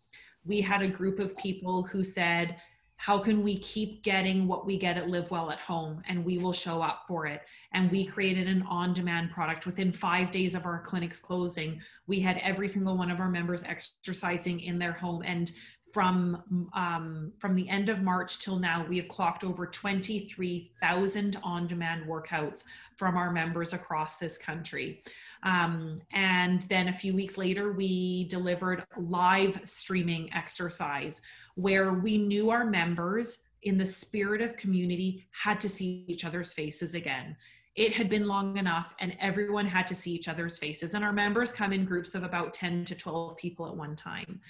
[0.45, 2.55] We had a group of people who said,
[2.95, 6.01] how can we keep getting what we get at Live Well at home?
[6.07, 7.43] And we will show up for it.
[7.73, 11.79] And we created an on demand product within five days of our clinics closing.
[12.07, 15.21] We had every single one of our members exercising in their home.
[15.23, 15.51] And
[15.91, 22.05] from um, from the end of March till now, we have clocked over 23,000 on-demand
[22.05, 22.63] workouts
[22.97, 25.01] from our members across this country.
[25.43, 31.21] Um, and then a few weeks later, we delivered live streaming exercise
[31.55, 36.53] where we knew our members in the spirit of community had to see each other's
[36.53, 37.35] faces again.
[37.75, 40.95] It had been long enough, and everyone had to see each other's faces.
[40.95, 44.41] And our members come in groups of about 10 to 12 people at one time.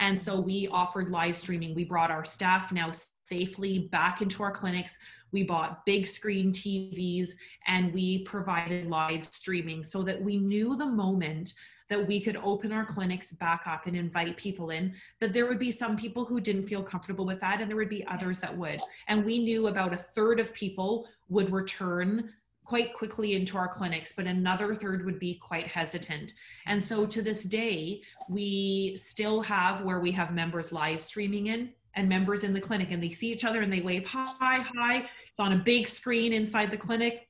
[0.00, 1.74] And so we offered live streaming.
[1.74, 2.90] We brought our staff now
[3.24, 4.98] safely back into our clinics.
[5.30, 7.30] We bought big screen TVs
[7.66, 11.54] and we provided live streaming so that we knew the moment
[11.90, 15.58] that we could open our clinics back up and invite people in, that there would
[15.58, 18.56] be some people who didn't feel comfortable with that and there would be others that
[18.56, 18.80] would.
[19.08, 22.32] And we knew about a third of people would return
[22.70, 26.34] quite quickly into our clinics, but another third would be quite hesitant.
[26.68, 28.00] And so to this day,
[28.30, 32.92] we still have where we have members live streaming in and members in the clinic
[32.92, 34.98] and they see each other and they wave hi, hi.
[35.28, 37.28] It's on a big screen inside the clinic.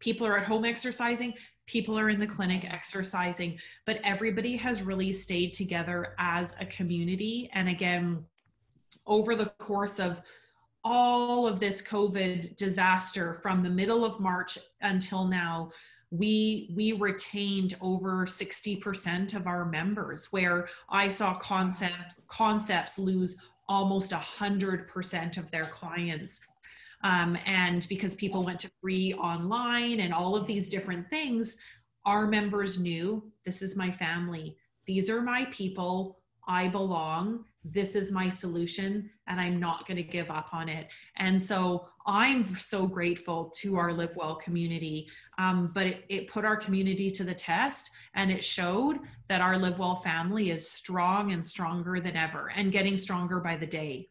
[0.00, 1.34] People are at home exercising.
[1.68, 7.48] People are in the clinic exercising, but everybody has really stayed together as a community.
[7.52, 8.24] And again,
[9.06, 10.20] over the course of
[10.84, 15.70] all of this COVID disaster from the middle of March until now,
[16.10, 21.94] we we retained over 60% of our members where i saw concept
[22.26, 23.36] concepts lose
[23.68, 26.40] almost 100% of their clients.
[27.04, 31.60] Um, and because people went to free online and all of these different things
[32.06, 34.56] our members knew this is my family.
[34.86, 36.18] These are my people.
[36.48, 40.88] I belong this is my solution and I'm not going to give up on it.
[41.16, 45.08] And so I'm so grateful to our Live Well community.
[45.38, 48.98] Um, but it, it put our community to the test and it showed
[49.28, 53.56] that our Live Well family is strong and stronger than ever and getting stronger by
[53.56, 54.08] the day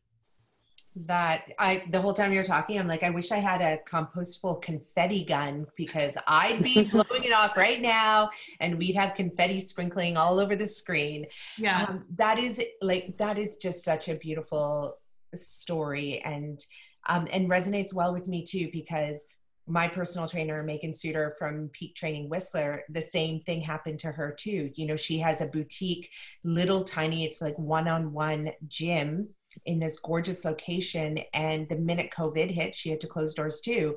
[0.95, 4.61] that I the whole time you're talking, I'm like, I wish I had a compostable
[4.61, 8.29] confetti gun because I'd be blowing it off right now,
[8.59, 11.25] and we'd have confetti sprinkling all over the screen.
[11.57, 14.97] Yeah, um, that is like that is just such a beautiful
[15.33, 16.63] story, and
[17.07, 19.25] um, and resonates well with me too because
[19.67, 24.31] my personal trainer megan suter from peak training whistler the same thing happened to her
[24.31, 26.09] too you know she has a boutique
[26.43, 29.29] little tiny it's like one-on-one gym
[29.65, 33.95] in this gorgeous location and the minute covid hit she had to close doors too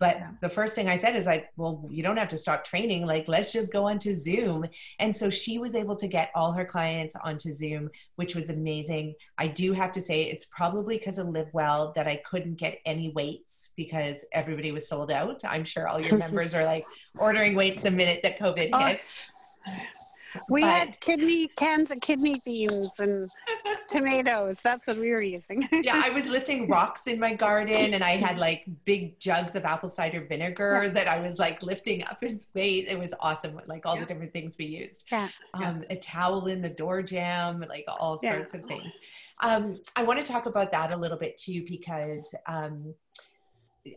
[0.00, 0.30] but yeah.
[0.42, 3.06] the first thing I said is like, well, you don't have to stop training.
[3.06, 4.66] Like, let's just go onto Zoom.
[4.98, 9.14] And so she was able to get all her clients onto Zoom, which was amazing.
[9.38, 12.80] I do have to say, it's probably because of Live Well that I couldn't get
[12.84, 15.40] any weights because everybody was sold out.
[15.44, 16.84] I'm sure all your members are like
[17.18, 19.00] ordering weights the minute that COVID oh, hit.
[19.66, 19.72] Oh.
[20.48, 23.30] We but, had kidney cans of kidney beans and
[23.88, 24.56] tomatoes.
[24.62, 25.68] That's what we were using.
[25.82, 29.64] yeah, I was lifting rocks in my garden and I had like big jugs of
[29.64, 32.86] apple cider vinegar that I was like lifting up his weight.
[32.88, 33.58] It was awesome.
[33.66, 34.02] Like all yeah.
[34.02, 35.04] the different things we used.
[35.10, 35.28] Yeah.
[35.54, 38.60] Um, a towel in the door jamb, like all sorts yeah.
[38.60, 38.92] of things.
[39.40, 42.94] Um, I want to talk about that a little bit too because um,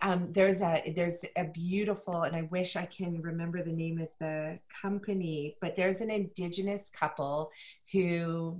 [0.02, 4.10] um, there's a there's a beautiful and I wish I can remember the name of
[4.20, 7.52] the company, but there's an indigenous couple
[7.92, 8.60] who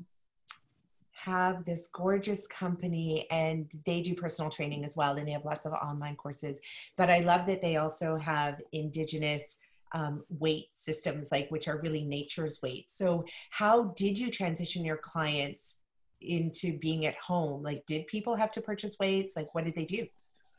[1.12, 5.66] have this gorgeous company and they do personal training as well and they have lots
[5.66, 6.60] of online courses.
[6.96, 9.58] But i love that they also have indigenous
[9.94, 12.90] um, weight systems like which are really nature's weight.
[12.90, 15.78] So how did you transition your clients
[16.22, 17.64] into being at home?
[17.64, 19.36] Like did people have to purchase weights?
[19.36, 20.08] Like what did they do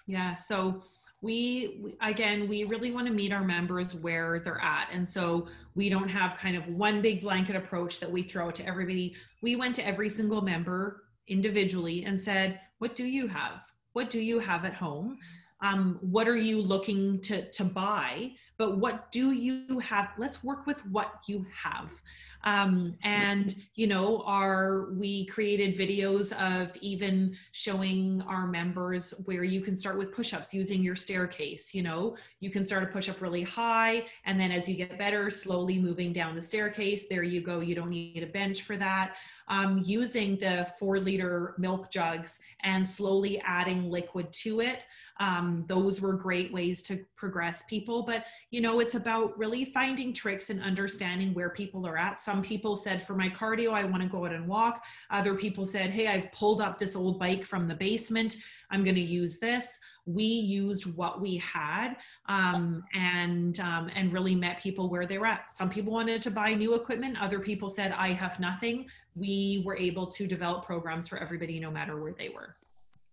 [0.09, 0.35] yeah.
[0.35, 0.83] So
[1.21, 5.89] we again we really want to meet our members where they're at and so we
[5.89, 9.75] don't have kind of one big blanket approach that we throw to everybody we went
[9.75, 14.65] to every single member individually and said what do you have what do you have
[14.65, 15.19] at home
[15.61, 18.33] um, what are you looking to to buy?
[18.57, 20.13] But what do you have?
[20.19, 22.01] Let's work with what you have.
[22.45, 29.61] Um, and you know are we created videos of even showing our members where you
[29.61, 32.17] can start with push-ups using your staircase you know?
[32.39, 36.13] You can start a push-up really high and then as you get better slowly moving
[36.13, 39.17] down the staircase there you go you don't need a bench for that.
[39.49, 44.83] Um, using the four liter milk jugs and slowly adding liquid to it
[45.21, 50.13] um, those were great ways to progress people but you know it's about really finding
[50.13, 52.19] tricks and understanding where people are at.
[52.19, 54.85] Some people said for my cardio i want to go out and walk.
[55.11, 58.37] Other people said hey i've pulled up this old bike from the basement.
[58.71, 59.79] I'm going to use this.
[60.07, 61.97] We used what we had
[62.27, 65.53] um, and um, and really met people where they were at.
[65.53, 67.21] Some people wanted to buy new equipment.
[67.21, 68.87] Other people said i have nothing.
[69.15, 72.57] We were able to develop programs for everybody no matter where they were.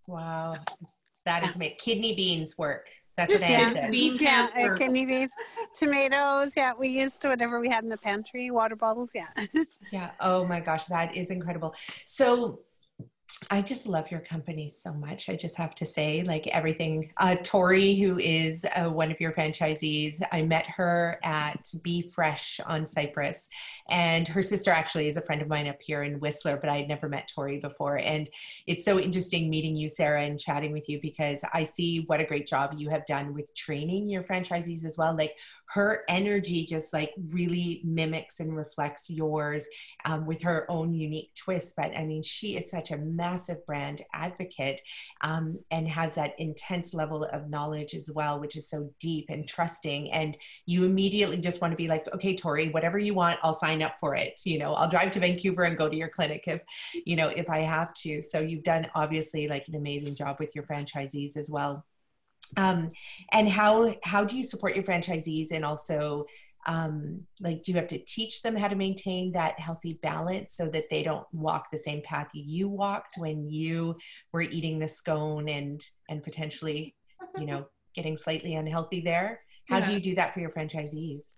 [0.08, 0.58] Wow
[1.26, 1.78] that is made.
[1.78, 2.88] Kidney beans work.
[3.18, 5.32] That's what Anne yeah, Bean yeah, uh, kidney beans,
[5.74, 6.58] tomatoes.
[6.58, 8.52] Yeah, we used to whatever we had in the pantry.
[8.52, 9.12] Water bottles.
[9.16, 9.28] Yeah.
[9.92, 10.12] yeah.
[10.20, 11.74] Oh my gosh, that is incredible.
[12.06, 12.60] So
[13.52, 15.30] I just love your company so much.
[15.30, 17.12] I just have to say, like everything.
[17.18, 22.60] Uh, Tori, who is uh, one of your franchisees, I met her at Be Fresh
[22.66, 23.50] on Cypress,
[23.90, 26.78] and her sister actually is a friend of mine up here in Whistler, but I
[26.78, 27.98] had never met Tori before.
[27.98, 28.30] And
[28.68, 32.26] it's so interesting meeting you, Sarah, and chatting with you because I see what a
[32.26, 35.16] great job you have done with training your franchisees as well.
[35.16, 39.68] Like her energy just like really mimics and reflects yours
[40.06, 41.76] um, with her own unique twist.
[41.76, 44.82] But I mean, she is such a massive brand advocate
[45.22, 49.48] um, and has that intense level of knowledge as well, which is so deep and
[49.48, 50.12] trusting.
[50.12, 53.82] And you immediately just want to be like, okay, Tori, whatever you want, I'll sign
[53.82, 54.40] up for it.
[54.44, 56.62] You know, I'll drive to Vancouver and go to your clinic if,
[57.06, 58.22] you know, if I have to.
[58.22, 61.86] So you've done obviously like an amazing job with your franchisees as well
[62.58, 62.92] um,
[63.32, 66.26] and how how do you support your franchisees and also
[66.68, 70.68] um, like do you have to teach them how to maintain that healthy balance so
[70.70, 73.96] that they don't walk the same path you walked when you
[74.32, 76.96] were eating the scone and and potentially
[77.38, 77.66] you know
[77.96, 79.86] getting slightly unhealthy there how yeah.
[79.86, 81.30] do you do that for your franchisees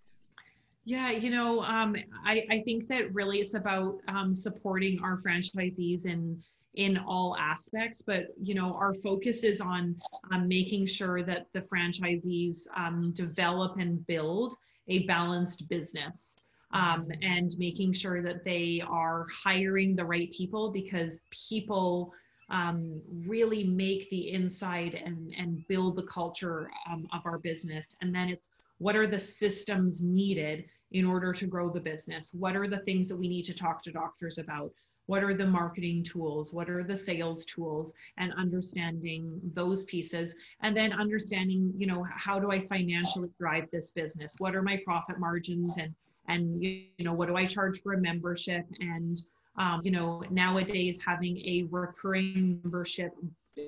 [0.88, 6.06] yeah, you know, um, I, I think that really it's about um, supporting our franchisees
[6.06, 6.42] and
[6.78, 9.96] in all aspects but you know our focus is on
[10.32, 14.54] um, making sure that the franchisees um, develop and build
[14.88, 16.38] a balanced business
[16.72, 22.14] um, and making sure that they are hiring the right people because people
[22.50, 27.96] um, really make the inside and, and build the culture um, of our business.
[28.02, 28.50] And then it's
[28.80, 32.34] what are the systems needed in order to grow the business?
[32.34, 34.72] What are the things that we need to talk to doctors about
[35.08, 40.76] what are the marketing tools what are the sales tools and understanding those pieces and
[40.76, 45.20] then understanding you know how do i financially drive this business what are my profit
[45.20, 45.94] margins and
[46.28, 49.18] and you know what do i charge for a membership and
[49.58, 53.12] um, you know nowadays having a recurring membership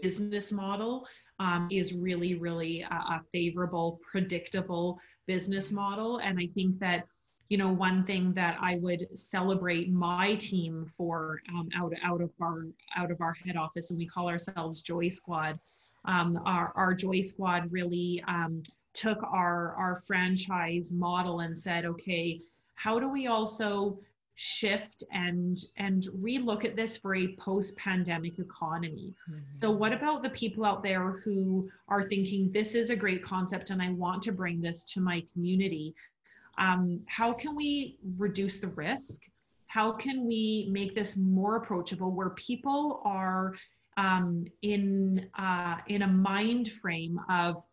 [0.02, 1.08] business model
[1.40, 6.18] um, is really, really a, a favorable, predictable business model.
[6.18, 7.06] And I think that
[7.50, 12.32] you know one thing that i would celebrate my team for um, out out of
[12.42, 15.60] our out of our head office and we call ourselves joy squad
[16.06, 18.64] um, our, our joy squad really um,
[18.94, 22.40] took our our franchise model and said okay
[22.76, 24.00] how do we also
[24.36, 29.40] shift and and relook at this for a post-pandemic economy mm-hmm.
[29.52, 33.70] so what about the people out there who are thinking this is a great concept
[33.70, 35.94] and i want to bring this to my community
[36.60, 39.22] um, how can we reduce the risk
[39.68, 43.54] how can we make this more approachable where people are
[43.98, 47.64] um, in uh, in a mind frame of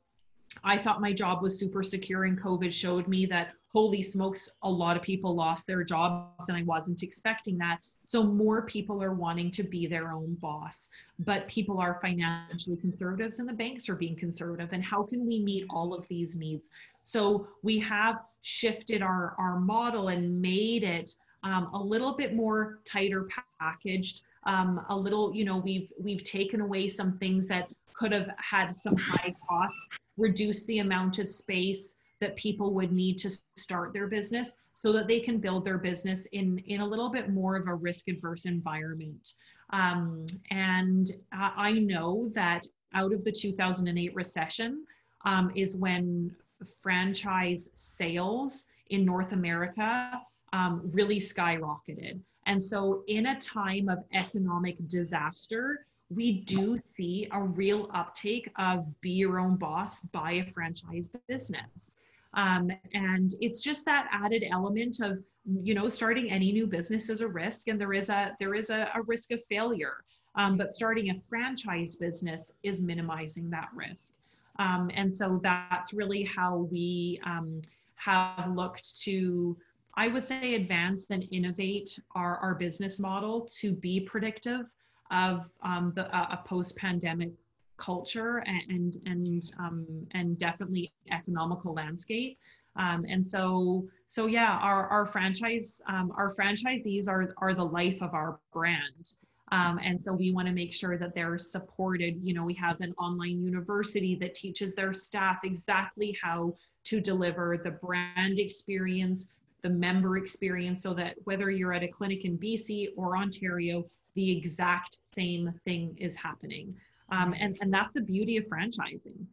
[0.64, 4.70] I thought my job was super secure and COVID showed me that holy smokes, a
[4.70, 7.80] lot of people lost their jobs and I wasn't expecting that.
[8.06, 10.88] So more people are wanting to be their own boss,
[11.18, 14.70] but people are financially conservatives and the banks are being conservative.
[14.72, 16.70] And how can we meet all of these needs?
[17.06, 21.14] So we have shifted our, our model and made it
[21.44, 23.28] um, a little bit more tighter
[23.60, 24.22] packaged.
[24.42, 28.76] Um, a little, you know, we've we've taken away some things that could have had
[28.76, 29.72] some high cost,
[30.16, 35.06] reduce the amount of space that people would need to start their business so that
[35.06, 38.46] they can build their business in in a little bit more of a risk adverse
[38.46, 39.34] environment
[39.70, 44.84] um, and i know that out of the 2008 recession
[45.24, 46.34] um, is when
[46.82, 50.20] franchise sales in north america
[50.52, 57.42] um, really skyrocketed and so in a time of economic disaster we do see a
[57.42, 61.96] real uptake of be your own boss, buy a franchise business.
[62.34, 65.18] Um, and it's just that added element of,
[65.62, 68.70] you know, starting any new business is a risk and there is a, there is
[68.70, 70.04] a, a risk of failure.
[70.34, 74.12] Um, but starting a franchise business is minimizing that risk.
[74.58, 77.62] Um, and so that's really how we um,
[77.96, 79.56] have looked to,
[79.94, 84.66] I would say, advance and innovate our, our business model to be predictive
[85.10, 87.30] of um, the, uh, a post-pandemic
[87.76, 92.38] culture and and um, and definitely economical landscape.
[92.76, 97.98] Um, and so so yeah, our our franchise um, our franchisees are are the life
[98.00, 99.12] of our brand.
[99.52, 102.18] Um, and so we want to make sure that they're supported.
[102.20, 106.54] You know, we have an online university that teaches their staff exactly how
[106.84, 109.28] to deliver the brand experience,
[109.62, 114.36] the member experience, so that whether you're at a clinic in BC or Ontario, the
[114.36, 116.74] exact same thing is happening.
[117.10, 119.26] Um, and, and that's the beauty of franchising.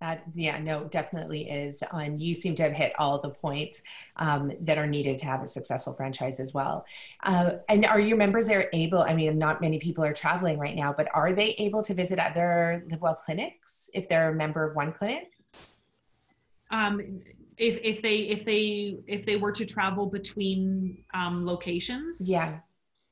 [0.00, 1.82] That, yeah, no, definitely is.
[1.92, 3.82] And you seem to have hit all the points
[4.16, 6.86] um, that are needed to have a successful franchise as well.
[7.24, 9.00] Uh, and are your members there able?
[9.00, 12.20] I mean, not many people are traveling right now, but are they able to visit
[12.20, 15.32] other LiveWell clinics if they're a member of one clinic?
[16.70, 17.20] Um,
[17.56, 22.60] if if they if they if they were to travel between um, locations, yeah,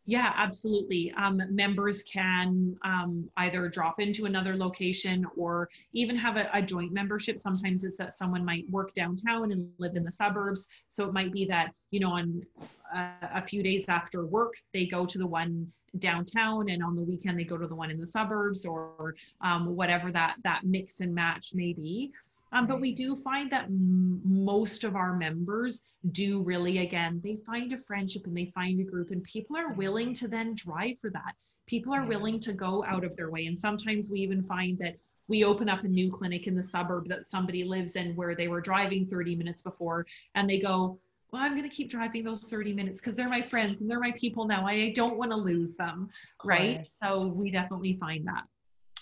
[0.08, 1.12] yeah, absolutely.
[1.16, 6.92] Um, members can um, either drop into another location or even have a, a, joint
[6.92, 7.40] membership.
[7.40, 10.68] Sometimes it's that someone might work downtown and live in the suburbs.
[10.90, 12.46] So it might be that, you know, on
[12.94, 17.02] uh, a few days after work, they go to the one downtown and on the
[17.02, 21.00] weekend they go to the one in the suburbs or um, whatever that, that mix
[21.00, 22.12] and match may be.
[22.56, 27.36] Um, but we do find that m- most of our members do really, again, they
[27.44, 30.98] find a friendship and they find a group, and people are willing to then drive
[30.98, 31.34] for that.
[31.66, 33.46] People are willing to go out of their way.
[33.46, 34.96] And sometimes we even find that
[35.28, 38.48] we open up a new clinic in the suburb that somebody lives in where they
[38.48, 40.98] were driving 30 minutes before, and they go,
[41.32, 44.00] well, I'm going to keep driving those 30 minutes because they're my friends and they're
[44.00, 44.66] my people now.
[44.66, 46.08] I don't want to lose them.
[46.42, 46.86] Right.
[46.86, 48.44] So we definitely find that.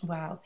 [0.03, 0.41] Wow.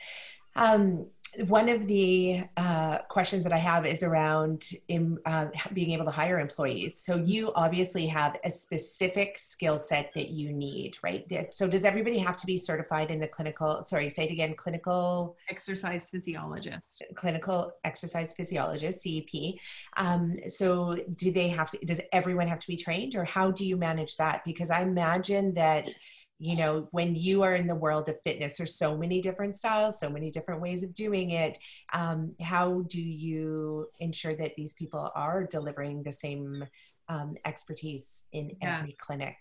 [0.56, 1.06] Um,
[1.46, 6.10] one of the uh, questions that I have is around in, uh, being able to
[6.10, 7.00] hire employees.
[7.00, 11.26] So you obviously have a specific skill set that you need, right?
[11.50, 13.82] So does everybody have to be certified in the clinical?
[13.84, 14.54] Sorry, say it again.
[14.54, 17.02] Clinical exercise physiologist.
[17.14, 19.58] Clinical exercise physiologist (CEP).
[19.96, 21.78] Um, so do they have to?
[21.84, 24.44] Does everyone have to be trained, or how do you manage that?
[24.44, 25.94] Because I imagine that
[26.38, 29.98] you know when you are in the world of fitness there's so many different styles
[29.98, 31.58] so many different ways of doing it.
[31.92, 36.64] Um, how do you ensure that these people are delivering the same
[37.08, 38.78] um, expertise in yeah.
[38.78, 39.36] every clinic?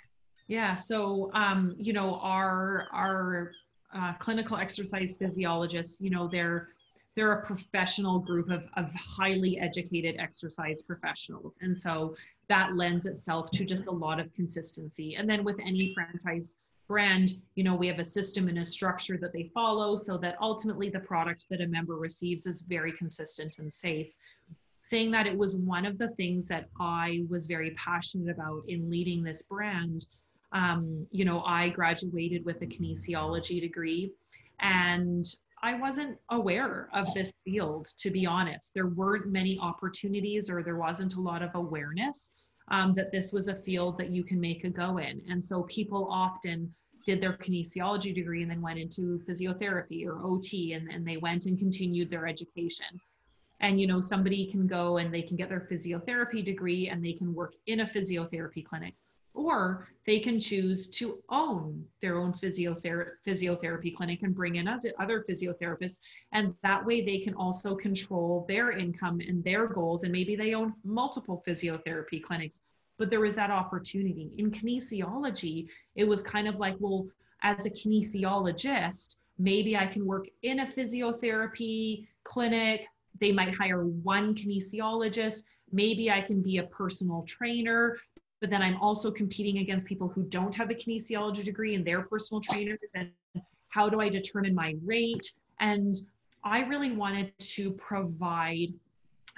[0.47, 3.51] Yeah so um, you know our our
[3.93, 6.69] uh, clinical exercise physiologists you know they're
[7.17, 11.57] they're a professional group of, of highly educated exercise professionals.
[11.61, 12.15] And so
[12.47, 15.15] that lends itself to just a lot of consistency.
[15.15, 19.17] And then with any franchise brand, you know, we have a system and a structure
[19.17, 23.57] that they follow so that ultimately the product that a member receives is very consistent
[23.59, 24.07] and safe.
[24.83, 28.89] Saying that it was one of the things that I was very passionate about in
[28.89, 30.05] leading this brand.
[30.53, 34.13] Um, you know, I graduated with a kinesiology degree
[34.61, 35.25] and
[35.61, 38.73] I wasn't aware of this field, to be honest.
[38.73, 42.36] There weren't many opportunities or there wasn't a lot of awareness
[42.69, 45.21] um, that this was a field that you can make a go in.
[45.29, 46.73] And so people often
[47.05, 51.45] did their kinesiology degree and then went into physiotherapy or OT and, and they went
[51.45, 52.87] and continued their education.
[53.61, 57.13] And you know, somebody can go and they can get their physiotherapy degree and they
[57.13, 58.93] can work in a physiotherapy clinic
[59.37, 65.23] or they can choose to own their own physiother- physiotherapy clinic and bring in other
[65.29, 65.99] physiotherapists.
[66.31, 70.03] And that way they can also control their income and their goals.
[70.03, 72.61] And maybe they own multiple physiotherapy clinics
[72.97, 74.31] but there was that opportunity.
[74.37, 77.07] In kinesiology it was kind of like well
[77.43, 82.87] as a kinesiologist maybe i can work in a physiotherapy clinic.
[83.19, 85.43] They might hire one kinesiologist.
[85.71, 87.97] Maybe i can be a personal trainer
[88.39, 92.03] but then I'm also competing against people who don't have a kinesiology degree and their
[92.03, 92.79] personal trainers.
[92.93, 93.11] And
[93.69, 95.33] how do I determine my rate?
[95.59, 95.95] And
[96.43, 98.73] I really wanted to provide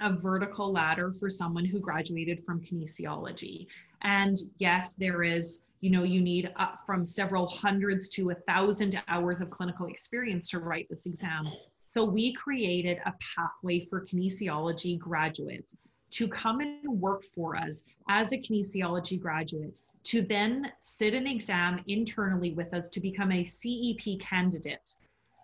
[0.00, 3.66] a vertical ladder for someone who graduated from kinesiology.
[4.02, 9.02] And yes, there is, you know, you need up from several hundreds to a thousand
[9.08, 11.46] hours of clinical experience to write this exam.
[11.86, 15.76] So we created a pathway for kinesiology graduates
[16.10, 19.74] to come and work for us as a kinesiology graduate,
[20.04, 24.96] to then sit an exam internally with us to become a CEP candidate.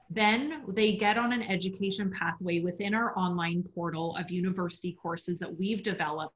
[0.08, 5.58] Then they get on an education pathway within our online portal of university courses that
[5.58, 6.34] we've developed,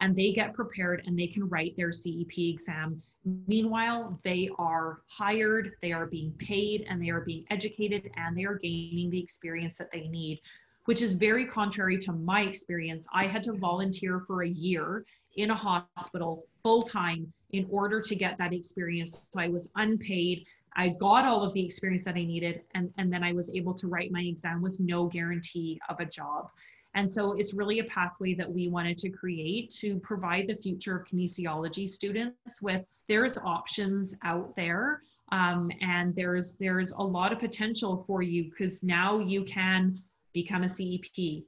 [0.00, 3.00] and they get prepared and they can write their CEP exam.
[3.46, 8.44] Meanwhile, they are hired, they are being paid, and they are being educated, and they
[8.44, 10.40] are gaining the experience that they need
[10.84, 13.06] which is very contrary to my experience.
[13.12, 15.04] I had to volunteer for a year
[15.36, 19.28] in a hospital full time in order to get that experience.
[19.30, 20.44] So I was unpaid.
[20.74, 23.74] I got all of the experience that I needed, and, and then I was able
[23.74, 26.48] to write my exam with no guarantee of a job.
[26.94, 30.98] And so it's really a pathway that we wanted to create to provide the future
[30.98, 35.02] of kinesiology students with there's options out there.
[35.30, 40.02] Um, and there's there's a lot of potential for you because now you can
[40.32, 41.44] become a CEP.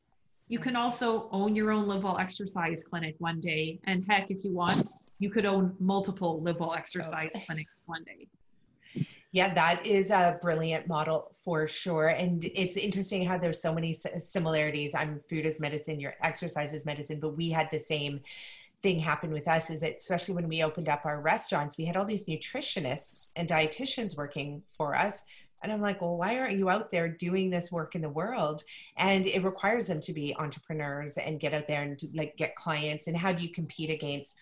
[0.48, 3.80] You can also own your own LiveWell exercise clinic one day.
[3.84, 4.88] And heck, if you want,
[5.18, 7.44] you could own multiple LiveWell exercise okay.
[7.46, 8.28] clinics one day.
[9.32, 12.08] Yeah, that is a brilliant model for sure.
[12.08, 14.94] And it's interesting how there's so many similarities.
[14.94, 18.20] I'm food as medicine, your exercise is medicine, but we had the same
[18.84, 21.96] thing happen with us is that especially when we opened up our restaurants, we had
[21.96, 25.24] all these nutritionists and dietitians working for us
[25.64, 28.62] and I'm like, well, why aren't you out there doing this work in the world?
[28.98, 33.08] And it requires them to be entrepreneurs and get out there and like get clients.
[33.08, 34.36] And how do you compete against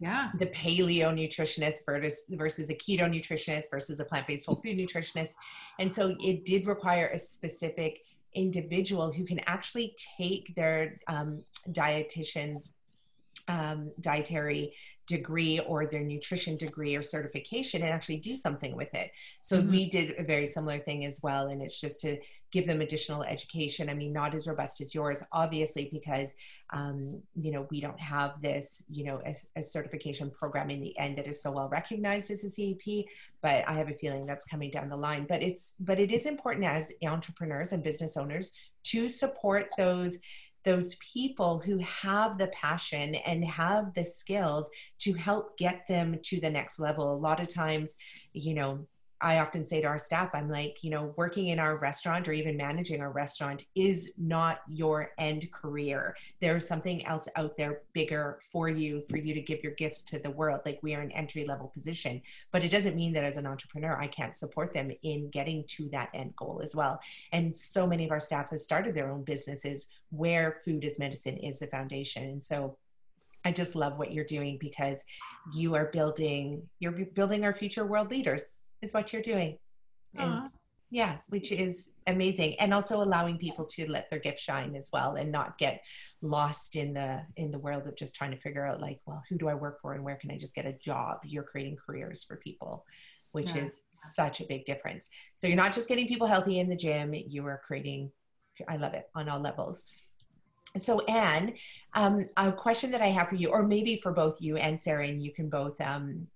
[0.00, 5.34] yeah the paleo nutritionist versus versus a keto nutritionist versus a plant-based whole food nutritionist
[5.78, 8.00] and so it did require a specific
[8.34, 11.40] individual who can actually take their um,
[11.70, 12.74] dietitian's
[13.48, 14.72] um, dietary
[15.06, 19.10] degree or their nutrition degree or certification and actually do something with it.
[19.42, 19.70] So mm-hmm.
[19.70, 21.48] we did a very similar thing as well.
[21.48, 22.18] And it's just to
[22.54, 23.88] give them additional education.
[23.90, 26.34] I mean, not as robust as yours, obviously, because,
[26.70, 30.96] um, you know, we don't have this, you know, a, a, certification program in the
[30.96, 33.06] end that is so well recognized as a CEP,
[33.42, 35.26] but I have a feeling that's coming down the line.
[35.28, 38.52] But it's, but it is important as entrepreneurs and business owners
[38.84, 40.20] to support those
[40.64, 44.70] those people who have the passion and have the skills
[45.00, 47.12] to help get them to the next level.
[47.12, 47.96] A lot of times,
[48.32, 48.86] you know,
[49.24, 52.34] I often say to our staff, I'm like, you know, working in our restaurant or
[52.34, 56.14] even managing our restaurant is not your end career.
[56.42, 60.18] There's something else out there bigger for you, for you to give your gifts to
[60.18, 60.60] the world.
[60.66, 62.20] Like we are an entry level position,
[62.52, 65.88] but it doesn't mean that as an entrepreneur, I can't support them in getting to
[65.88, 67.00] that end goal as well.
[67.32, 71.38] And so many of our staff have started their own businesses where food is medicine
[71.38, 72.24] is the foundation.
[72.24, 72.76] And so
[73.42, 75.02] I just love what you're doing because
[75.54, 79.58] you are building, you're building our future world leaders is what you're doing.
[80.16, 80.50] And
[80.90, 82.54] yeah, which is amazing.
[82.60, 85.82] And also allowing people to let their gift shine as well and not get
[86.22, 89.36] lost in the in the world of just trying to figure out like, well, who
[89.36, 91.18] do I work for and where can I just get a job?
[91.24, 92.84] You're creating careers for people
[93.34, 93.64] which yeah.
[93.64, 95.08] is such a big difference.
[95.34, 98.12] So you're not just getting people healthy in the gym, you are creating,
[98.68, 99.82] I love it on all levels.
[100.76, 101.54] So, Anne,
[101.94, 105.08] um, a question that I have for you, or maybe for both you and Sarah,
[105.08, 106.28] and you can both um,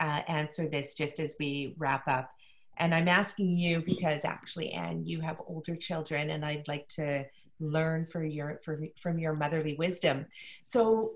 [0.00, 2.30] uh, answer this just as we wrap up.
[2.78, 7.24] And I'm asking you because actually, Anne, you have older children, and I'd like to
[7.58, 10.26] learn for your for, from your motherly wisdom.
[10.62, 11.12] So,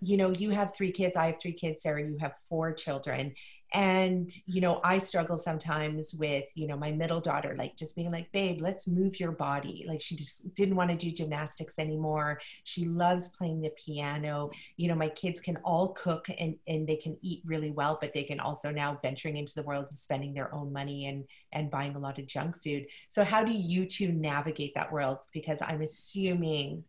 [0.00, 1.16] you know, you have three kids.
[1.16, 1.82] I have three kids.
[1.82, 3.34] Sarah, you have four children
[3.76, 8.10] and you know i struggle sometimes with you know my middle daughter like just being
[8.10, 9.84] like babe let's move your body.
[9.86, 12.40] Like she just didn't want to do gymnastics anymore.
[12.64, 14.50] She loves playing the piano.
[14.76, 18.12] You know my kids can all cook and and they can eat really well but
[18.12, 21.70] they can also now venturing into the world of spending their own money and and
[21.70, 22.86] buying a lot of junk food.
[23.08, 25.18] So how do you two navigate that world?
[25.32, 26.84] Because i'm assuming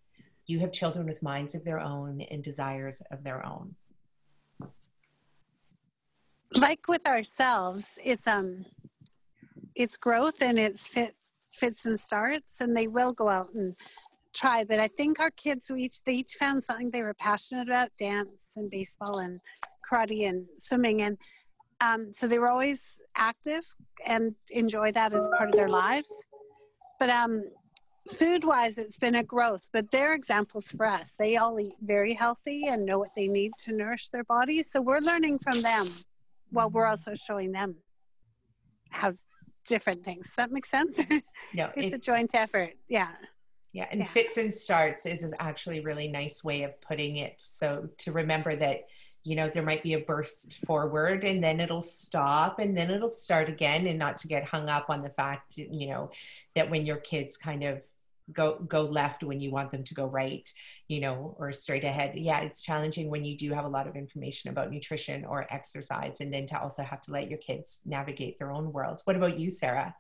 [0.45, 3.76] you have children with minds of their own and desires of their own
[6.56, 8.65] like with ourselves, it's um
[9.76, 11.15] it's growth and it's fit
[11.52, 13.76] fits and starts and they will go out and
[14.34, 14.64] try.
[14.64, 18.53] But i think our kids each they each found something they were passionate about dance
[18.57, 19.41] and baseball and
[19.90, 21.18] karate and swimming and
[21.80, 23.64] um, so they were always active
[24.06, 26.10] and enjoy that as part of their lives.
[26.99, 27.44] But um,
[28.14, 31.15] food wise it's been a growth but they're examples for us.
[31.19, 34.72] They all eat very healthy and know what they need to nourish their bodies.
[34.72, 35.88] So we're learning from them
[36.52, 36.91] while we're mm-hmm.
[36.91, 37.76] also showing them
[38.90, 39.14] how
[39.68, 40.32] different things.
[40.38, 40.99] That makes sense?
[41.53, 42.74] No, it's, it's a joint effort.
[42.88, 43.11] Yeah.
[43.74, 44.07] Yeah, and yeah.
[44.07, 47.36] fits and starts is actually a really nice way of putting it.
[47.38, 48.82] So to remember that,
[49.24, 53.10] you know, there might be a burst forward and then it'll stop and then it'll
[53.10, 56.11] start again and not to get hung up on the fact, you know,
[56.56, 57.82] that when your kids kind of
[58.34, 60.52] go go left when you want them to go right
[60.88, 62.14] you know or straight ahead.
[62.16, 66.20] Yeah it's challenging when you do have a lot of information about nutrition or exercise
[66.20, 69.04] and then to also have to let your kids navigate their own worlds.
[69.06, 69.95] What about you sarah?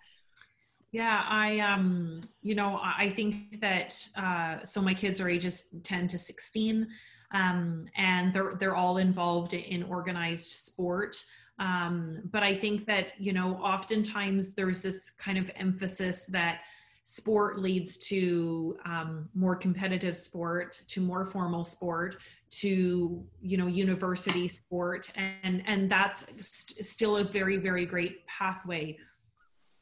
[0.91, 6.07] Yeah, I um, you know, I think that uh, so my kids are ages 10
[6.09, 6.87] to 16,
[7.33, 11.21] um, and they're they're all involved in organized sport.
[11.59, 16.61] Um, but I think that you know, oftentimes there's this kind of emphasis that
[17.09, 22.17] sport leads to um, more competitive sport to more formal sport
[22.49, 25.09] to you know university sport.
[25.15, 28.97] And and that's st- still a very very great pathway.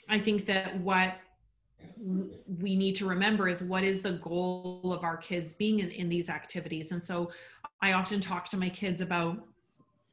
[0.08, 1.16] I think that what
[2.60, 6.08] we need to remember is what is the goal of our kids being in, in
[6.08, 6.92] these activities.
[6.92, 7.32] And so
[7.82, 9.38] i often talk to my kids about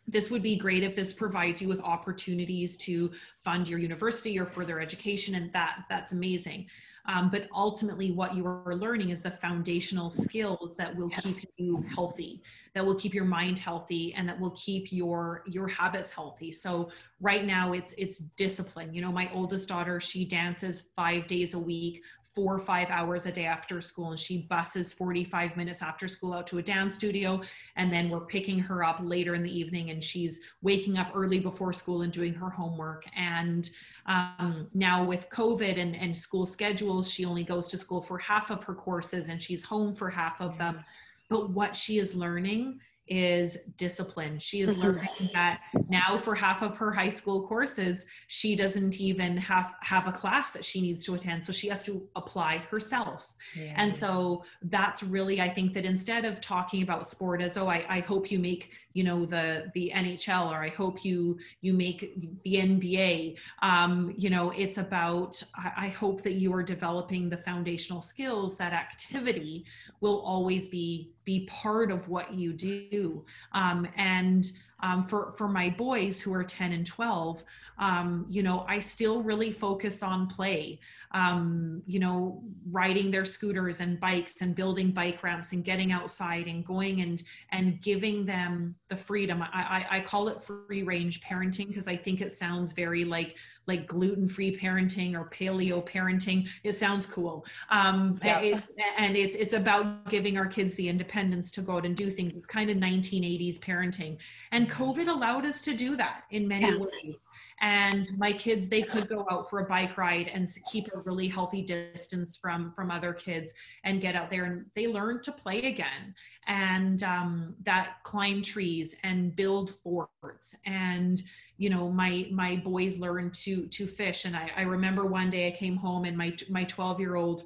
[0.09, 3.11] this would be great if this provides you with opportunities to
[3.45, 6.67] fund your university or further education and that that's amazing
[7.07, 11.41] um, but ultimately, what you are learning is the foundational skills that will yes.
[11.41, 12.41] keep you healthy,
[12.75, 16.53] that will keep your mind healthy, and that will keep your your habits healthy.
[16.53, 18.95] So right now, it's it's discipline.
[18.95, 22.03] You know, my oldest daughter, she dances five days a week
[22.35, 26.33] four or five hours a day after school and she buses 45 minutes after school
[26.33, 27.41] out to a dance studio
[27.77, 31.39] and then we're picking her up later in the evening and she's waking up early
[31.39, 33.05] before school and doing her homework.
[33.17, 33.69] And
[34.07, 38.51] um, now with covid and, and school schedules she only goes to school for half
[38.51, 40.85] of her courses and she's home for half of them.
[41.29, 44.39] But what she is learning is discipline.
[44.39, 44.83] She is mm-hmm.
[44.83, 50.07] learning that now for half of her high school courses, she doesn't even have have
[50.07, 51.45] a class that she needs to attend.
[51.45, 53.35] So she has to apply herself.
[53.57, 53.75] Yeah.
[53.77, 57.85] And so that's really, I think that instead of talking about sport as, oh, I,
[57.89, 62.43] I hope you make, you know, the the NHL or I hope you you make
[62.45, 63.37] the NBA.
[63.63, 68.57] Um, you know, it's about I, I hope that you are developing the foundational skills
[68.59, 69.65] that activity
[70.01, 73.25] will always be be part of what you do.
[73.53, 74.51] Um, and
[74.81, 77.45] um, for for my boys who are 10 and 12,
[77.79, 80.81] um, you know, I still really focus on play
[81.13, 86.47] um, you know, riding their scooters and bikes and building bike ramps and getting outside
[86.47, 89.43] and going and and giving them the freedom.
[89.43, 93.37] I, I, I call it free range parenting because I think it sounds very like
[93.69, 96.49] like gluten free parenting or paleo parenting.
[96.65, 98.41] It sounds cool, um, yeah.
[98.41, 98.63] it,
[98.99, 102.37] and it's it's about giving our kids the independence to go out and do things.
[102.37, 104.17] It's kind of 1980s parenting,
[104.51, 106.79] and COVID allowed us to do that in many yeah.
[106.79, 107.21] ways
[107.63, 111.29] and my kids they could go out for a bike ride and keep a really
[111.29, 115.61] healthy distance from from other kids and get out there and they learned to play
[115.61, 116.13] again.
[116.49, 121.23] And um, that climb trees and build forts and
[121.57, 124.25] you know my my boys learned to to fish.
[124.25, 127.45] And I, I remember one day i came home and my my 12 year old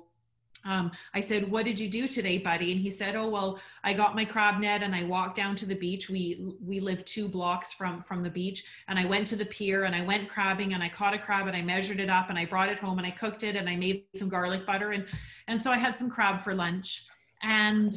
[0.67, 3.93] um, I said, "What did you do today, buddy?" And he said, "Oh well, I
[3.93, 6.11] got my crab net and I walked down to the beach.
[6.11, 9.85] We we live two blocks from from the beach, and I went to the pier
[9.85, 12.39] and I went crabbing and I caught a crab and I measured it up and
[12.39, 15.07] I brought it home and I cooked it and I made some garlic butter and
[15.49, 17.07] and so I had some crab for lunch."
[17.43, 17.93] And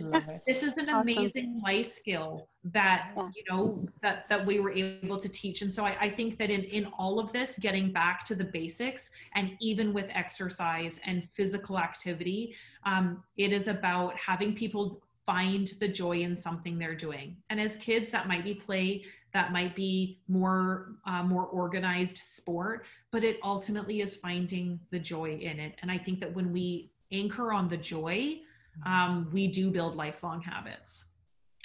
[0.45, 3.29] this is an amazing life skill that yeah.
[3.35, 5.61] you know that that we were able to teach.
[5.61, 8.43] And so I, I think that in in all of this getting back to the
[8.43, 15.73] basics and even with exercise and physical activity um, it is about having people find
[15.79, 17.37] the joy in something they're doing.
[17.49, 22.85] And as kids that might be play that might be more uh, more organized sport
[23.11, 25.75] but it ultimately is finding the joy in it.
[25.81, 28.39] And i think that when we anchor on the joy
[28.85, 31.05] um, we do build lifelong habits.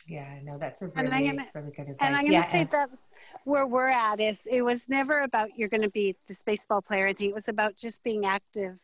[0.07, 1.97] Yeah no that's a really, gonna, really good advice.
[2.01, 3.09] and i'm going to say that's
[3.45, 7.07] where we're at is it was never about you're going to be this baseball player
[7.07, 8.79] i think it was about just being active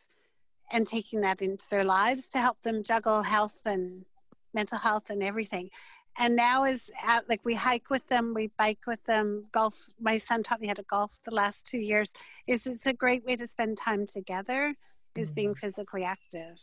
[0.71, 4.05] and taking that into their lives to help them juggle health and
[4.53, 5.69] mental health and everything.
[6.17, 9.77] And now is at like we hike with them we bike with them golf.
[9.99, 12.13] My son taught me how to golf the last two years.
[12.47, 14.75] Is it's a great way to spend time together
[15.15, 15.35] is mm-hmm.
[15.35, 16.59] being physically active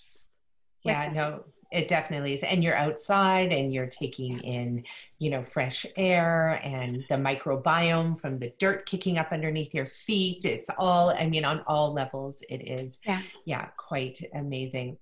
[0.85, 4.83] yeah no it definitely is and you're outside and you're taking in
[5.19, 10.45] you know fresh air and the microbiome from the dirt kicking up underneath your feet
[10.45, 14.97] it's all i mean on all levels it is yeah, yeah quite amazing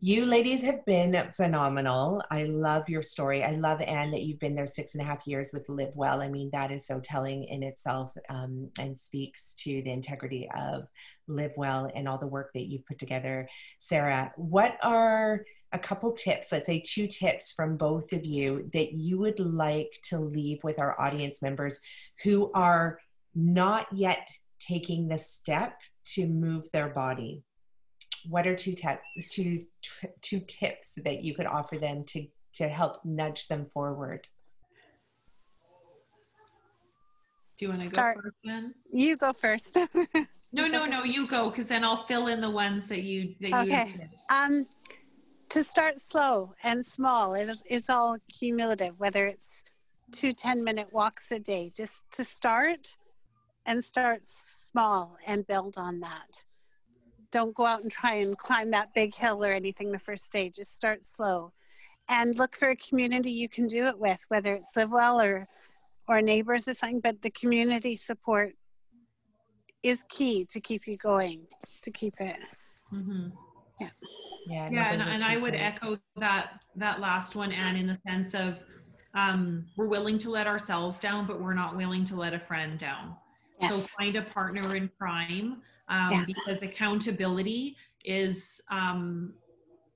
[0.00, 2.22] you ladies have been phenomenal.
[2.30, 3.42] I love your story.
[3.42, 6.20] I love, Anne, that you've been there six and a half years with Live Well.
[6.22, 10.86] I mean, that is so telling in itself um, and speaks to the integrity of
[11.26, 13.48] Live Well and all the work that you've put together.
[13.80, 18.92] Sarah, what are a couple tips, let's say two tips from both of you that
[18.92, 21.80] you would like to leave with our audience members
[22.22, 22.98] who are
[23.34, 24.26] not yet
[24.60, 27.42] taking the step to move their body?
[28.26, 29.64] what are two tips two
[30.22, 34.26] two tips that you could offer them to to help nudge them forward?
[37.56, 38.74] Do you want to go first then?
[38.92, 39.76] You go first.
[40.50, 43.66] No no no you go because then i'll fill in the ones that you that
[43.66, 43.92] okay.
[43.94, 44.66] you um
[45.48, 49.64] to start slow and small it's, it's all cumulative whether it's
[50.12, 52.96] two 10 minute walks a day just to start
[53.66, 56.44] and start small and build on that
[57.30, 60.50] don't go out and try and climb that big hill or anything the first day.
[60.50, 61.52] Just start slow
[62.08, 65.46] and look for a community you can do it with, whether it's Live Well or,
[66.08, 68.54] or neighbors or something, but the community support
[69.82, 71.46] is key to keep you going,
[71.82, 72.38] to keep it.
[72.92, 73.28] Mm-hmm.
[73.80, 73.88] Yeah.
[74.46, 78.34] Yeah, yeah and, and I would echo that that last one, Anne, in the sense
[78.34, 78.64] of
[79.14, 82.78] um, we're willing to let ourselves down, but we're not willing to let a friend
[82.78, 83.14] down.
[83.60, 83.74] Yes.
[83.74, 86.24] So find a partner in crime um, yeah.
[86.26, 89.34] because accountability is um,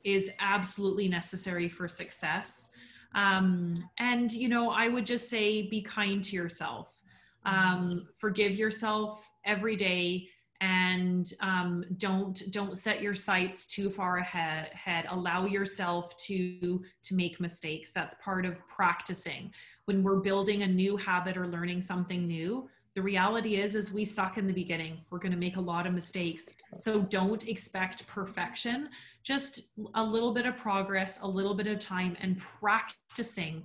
[0.05, 2.71] is absolutely necessary for success.
[3.15, 6.99] Um, and you know, I would just say be kind to yourself.
[7.45, 10.29] Um, forgive yourself every day
[10.63, 15.07] and um, don't don't set your sights too far ahead, ahead.
[15.11, 17.93] Allow yourself to to make mistakes.
[17.93, 19.53] That's part of practicing.
[19.87, 24.05] When we're building a new habit or learning something new the reality is is we
[24.05, 25.01] suck in the beginning.
[25.11, 26.51] We're going to make a lot of mistakes.
[26.77, 28.91] So don't expect perfection.
[29.23, 33.63] Just a little bit of progress a little bit of time and practicing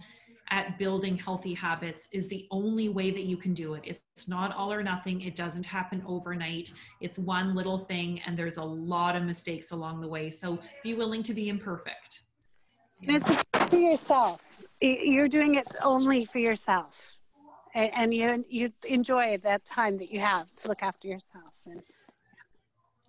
[0.49, 3.83] at building healthy habits is the only way that you can do it.
[3.85, 5.21] It's not all or nothing.
[5.21, 6.71] It doesn't happen overnight.
[7.01, 10.29] It's one little thing and there's a lot of mistakes along the way.
[10.29, 12.21] So be willing to be imperfect.
[13.07, 13.31] And it's
[13.69, 14.41] for yourself.
[14.81, 17.17] You're doing it only for yourself.
[17.75, 21.53] And, and you you enjoy that time that you have to look after yourself.
[21.65, 21.81] And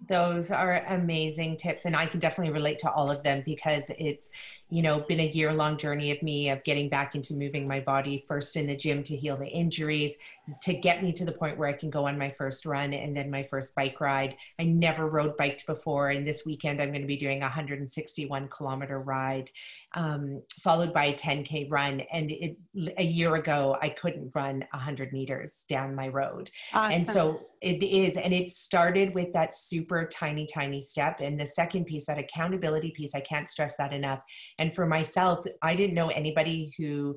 [0.06, 4.28] those are amazing tips and i can definitely relate to all of them because it's
[4.70, 7.80] you know been a year long journey of me of getting back into moving my
[7.80, 10.16] body first in the gym to heal the injuries
[10.62, 13.16] to get me to the point where i can go on my first run and
[13.16, 14.36] then my first bike ride.
[14.58, 18.48] I never rode biked before and this weekend i'm going to be doing a 161
[18.48, 19.50] kilometer ride
[19.94, 22.00] um, followed by a 10k run.
[22.12, 22.58] And it,
[22.98, 26.50] a year ago i couldn't run 100 meters down my road.
[26.74, 26.94] Awesome.
[26.94, 31.20] and so it is and it started with that super tiny tiny step.
[31.20, 34.20] And the second piece that accountability piece i can't stress that enough
[34.58, 37.16] and for myself, I didn't know anybody who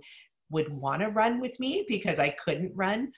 [0.50, 3.12] would want to run with me because I couldn't run.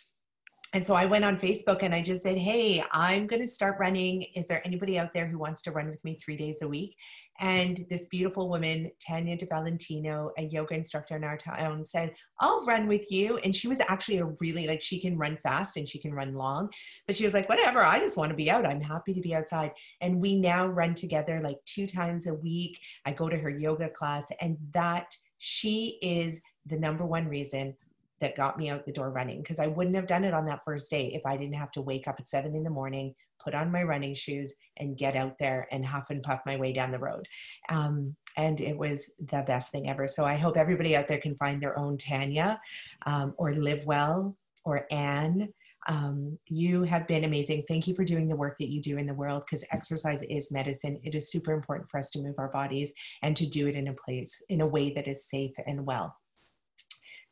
[0.73, 3.77] And so I went on Facebook and I just said, Hey, I'm going to start
[3.79, 4.23] running.
[4.35, 6.95] Is there anybody out there who wants to run with me three days a week?
[7.39, 12.65] And this beautiful woman, Tanya De Valentino, a yoga instructor in our town, said, I'll
[12.65, 13.37] run with you.
[13.37, 16.35] And she was actually a really like, she can run fast and she can run
[16.35, 16.69] long.
[17.07, 18.65] But she was like, whatever, I just want to be out.
[18.65, 19.71] I'm happy to be outside.
[20.01, 22.79] And we now run together like two times a week.
[23.05, 27.75] I go to her yoga class, and that she is the number one reason
[28.19, 30.63] that got me out the door running because I wouldn't have done it on that
[30.63, 33.13] first day if I didn't have to wake up at seven in the morning,
[33.43, 36.73] put on my running shoes, and get out there and huff and puff my way
[36.73, 37.27] down the road.
[37.69, 40.07] Um, and it was the best thing ever.
[40.07, 42.59] So I hope everybody out there can find their own Tanya
[43.05, 44.35] um, or Live Well
[44.65, 45.49] or Anne.
[45.87, 47.63] Um, you have been amazing.
[47.67, 50.51] Thank you for doing the work that you do in the world because exercise is
[50.51, 50.99] medicine.
[51.03, 53.89] It is super important for us to move our bodies and to do it in
[53.89, 56.15] a place, in a way that is safe and well.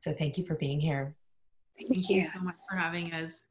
[0.01, 1.15] So thank you for being here.
[1.79, 2.17] Thank, Thank you.
[2.17, 3.49] you so much for having us.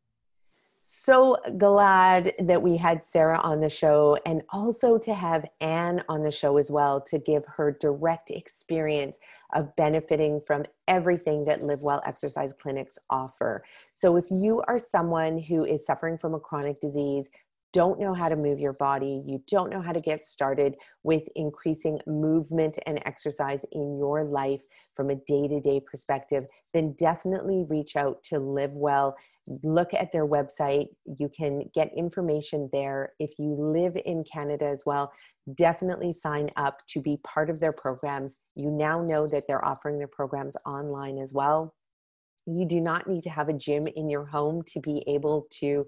[0.84, 6.24] So glad that we had Sarah on the show and also to have Anne on
[6.24, 9.18] the show as well to give her direct experience
[9.54, 13.62] of benefiting from everything that Live Well exercise clinics offer.
[13.94, 17.28] So, if you are someone who is suffering from a chronic disease,
[17.72, 21.22] don't know how to move your body, you don't know how to get started with
[21.36, 24.62] increasing movement and exercise in your life
[24.96, 26.44] from a day to day perspective,
[26.74, 29.16] then definitely reach out to Live Well
[29.62, 30.88] look at their website.
[31.18, 33.12] You can get information there.
[33.18, 35.12] If you live in Canada as well,
[35.54, 38.36] definitely sign up to be part of their programs.
[38.54, 41.74] You now know that they're offering their programs online as well.
[42.46, 45.86] You do not need to have a gym in your home to be able to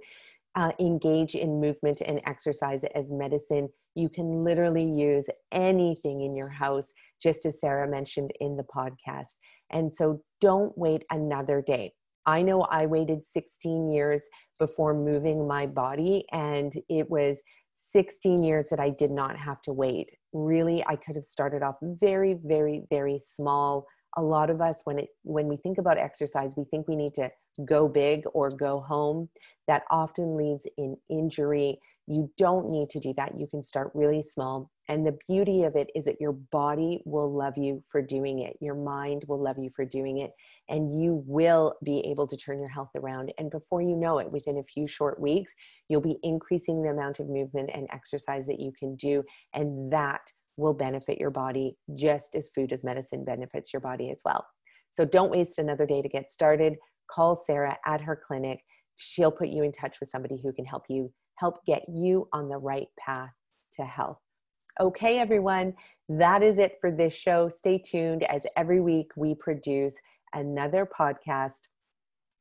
[0.55, 3.69] uh, engage in movement and exercise as medicine.
[3.95, 6.93] You can literally use anything in your house,
[7.23, 9.37] just as Sarah mentioned in the podcast.
[9.70, 11.93] And so don't wait another day
[12.27, 17.41] I know I waited 16 years before moving my body, and it was
[17.74, 20.12] 16 years that I did not have to wait.
[20.33, 23.87] Really, I could have started off very, very, very small.
[24.16, 27.15] A lot of us, when it when we think about exercise, we think we need
[27.15, 27.31] to
[27.65, 29.29] go big or go home.
[29.69, 31.79] That often leads in injury.
[32.07, 33.39] You don't need to do that.
[33.39, 37.33] You can start really small and the beauty of it is that your body will
[37.33, 38.57] love you for doing it.
[38.61, 40.33] Your mind will love you for doing it.
[40.69, 43.33] And you will be able to turn your health around.
[43.39, 45.53] And before you know it, within a few short weeks,
[45.89, 49.23] you'll be increasing the amount of movement and exercise that you can do.
[49.55, 50.20] And that
[50.59, 54.45] will benefit your body just as food as medicine benefits your body as well.
[54.93, 56.77] So don't waste another day to get started.
[57.12, 58.60] Call Sarah at her clinic.
[58.97, 62.48] She'll put you in touch with somebody who can help you help get you on
[62.48, 63.32] the right path
[63.74, 64.18] to health.
[64.80, 65.74] Okay, everyone,
[66.09, 67.48] that is it for this show.
[67.48, 69.94] Stay tuned as every week we produce
[70.34, 71.60] another podcast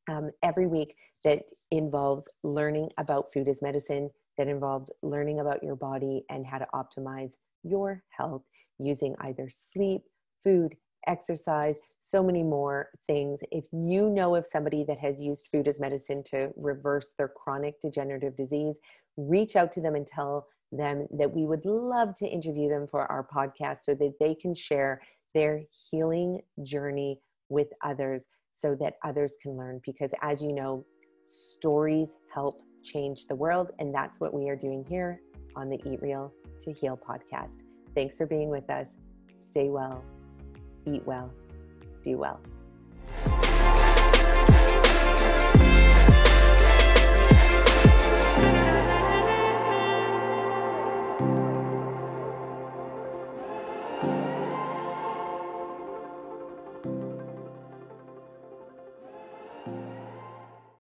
[0.10, 5.76] um, every week that involves learning about food as medicine, that involves learning about your
[5.76, 7.34] body and how to optimize
[7.64, 8.44] your health
[8.80, 10.02] using either sleep,
[10.44, 10.76] food,
[11.08, 13.40] exercise, so many more things.
[13.52, 17.80] If you know of somebody that has used food as medicine to reverse their chronic
[17.82, 18.80] degenerative disease,
[19.18, 23.12] reach out to them and tell them that we would love to interview them for
[23.12, 25.02] our podcast so that they can share
[25.34, 27.20] their healing journey
[27.50, 28.24] with others
[28.56, 29.82] so that others can learn.
[29.86, 30.86] Because as you know,
[31.26, 33.72] stories help change the world.
[33.80, 35.22] And that's what we are doing here
[35.56, 37.60] on the Eat Real to Heal podcast.
[37.96, 38.92] Thanks for being with us.
[39.40, 40.04] Stay well,
[40.86, 41.32] eat well,
[42.04, 42.40] do well.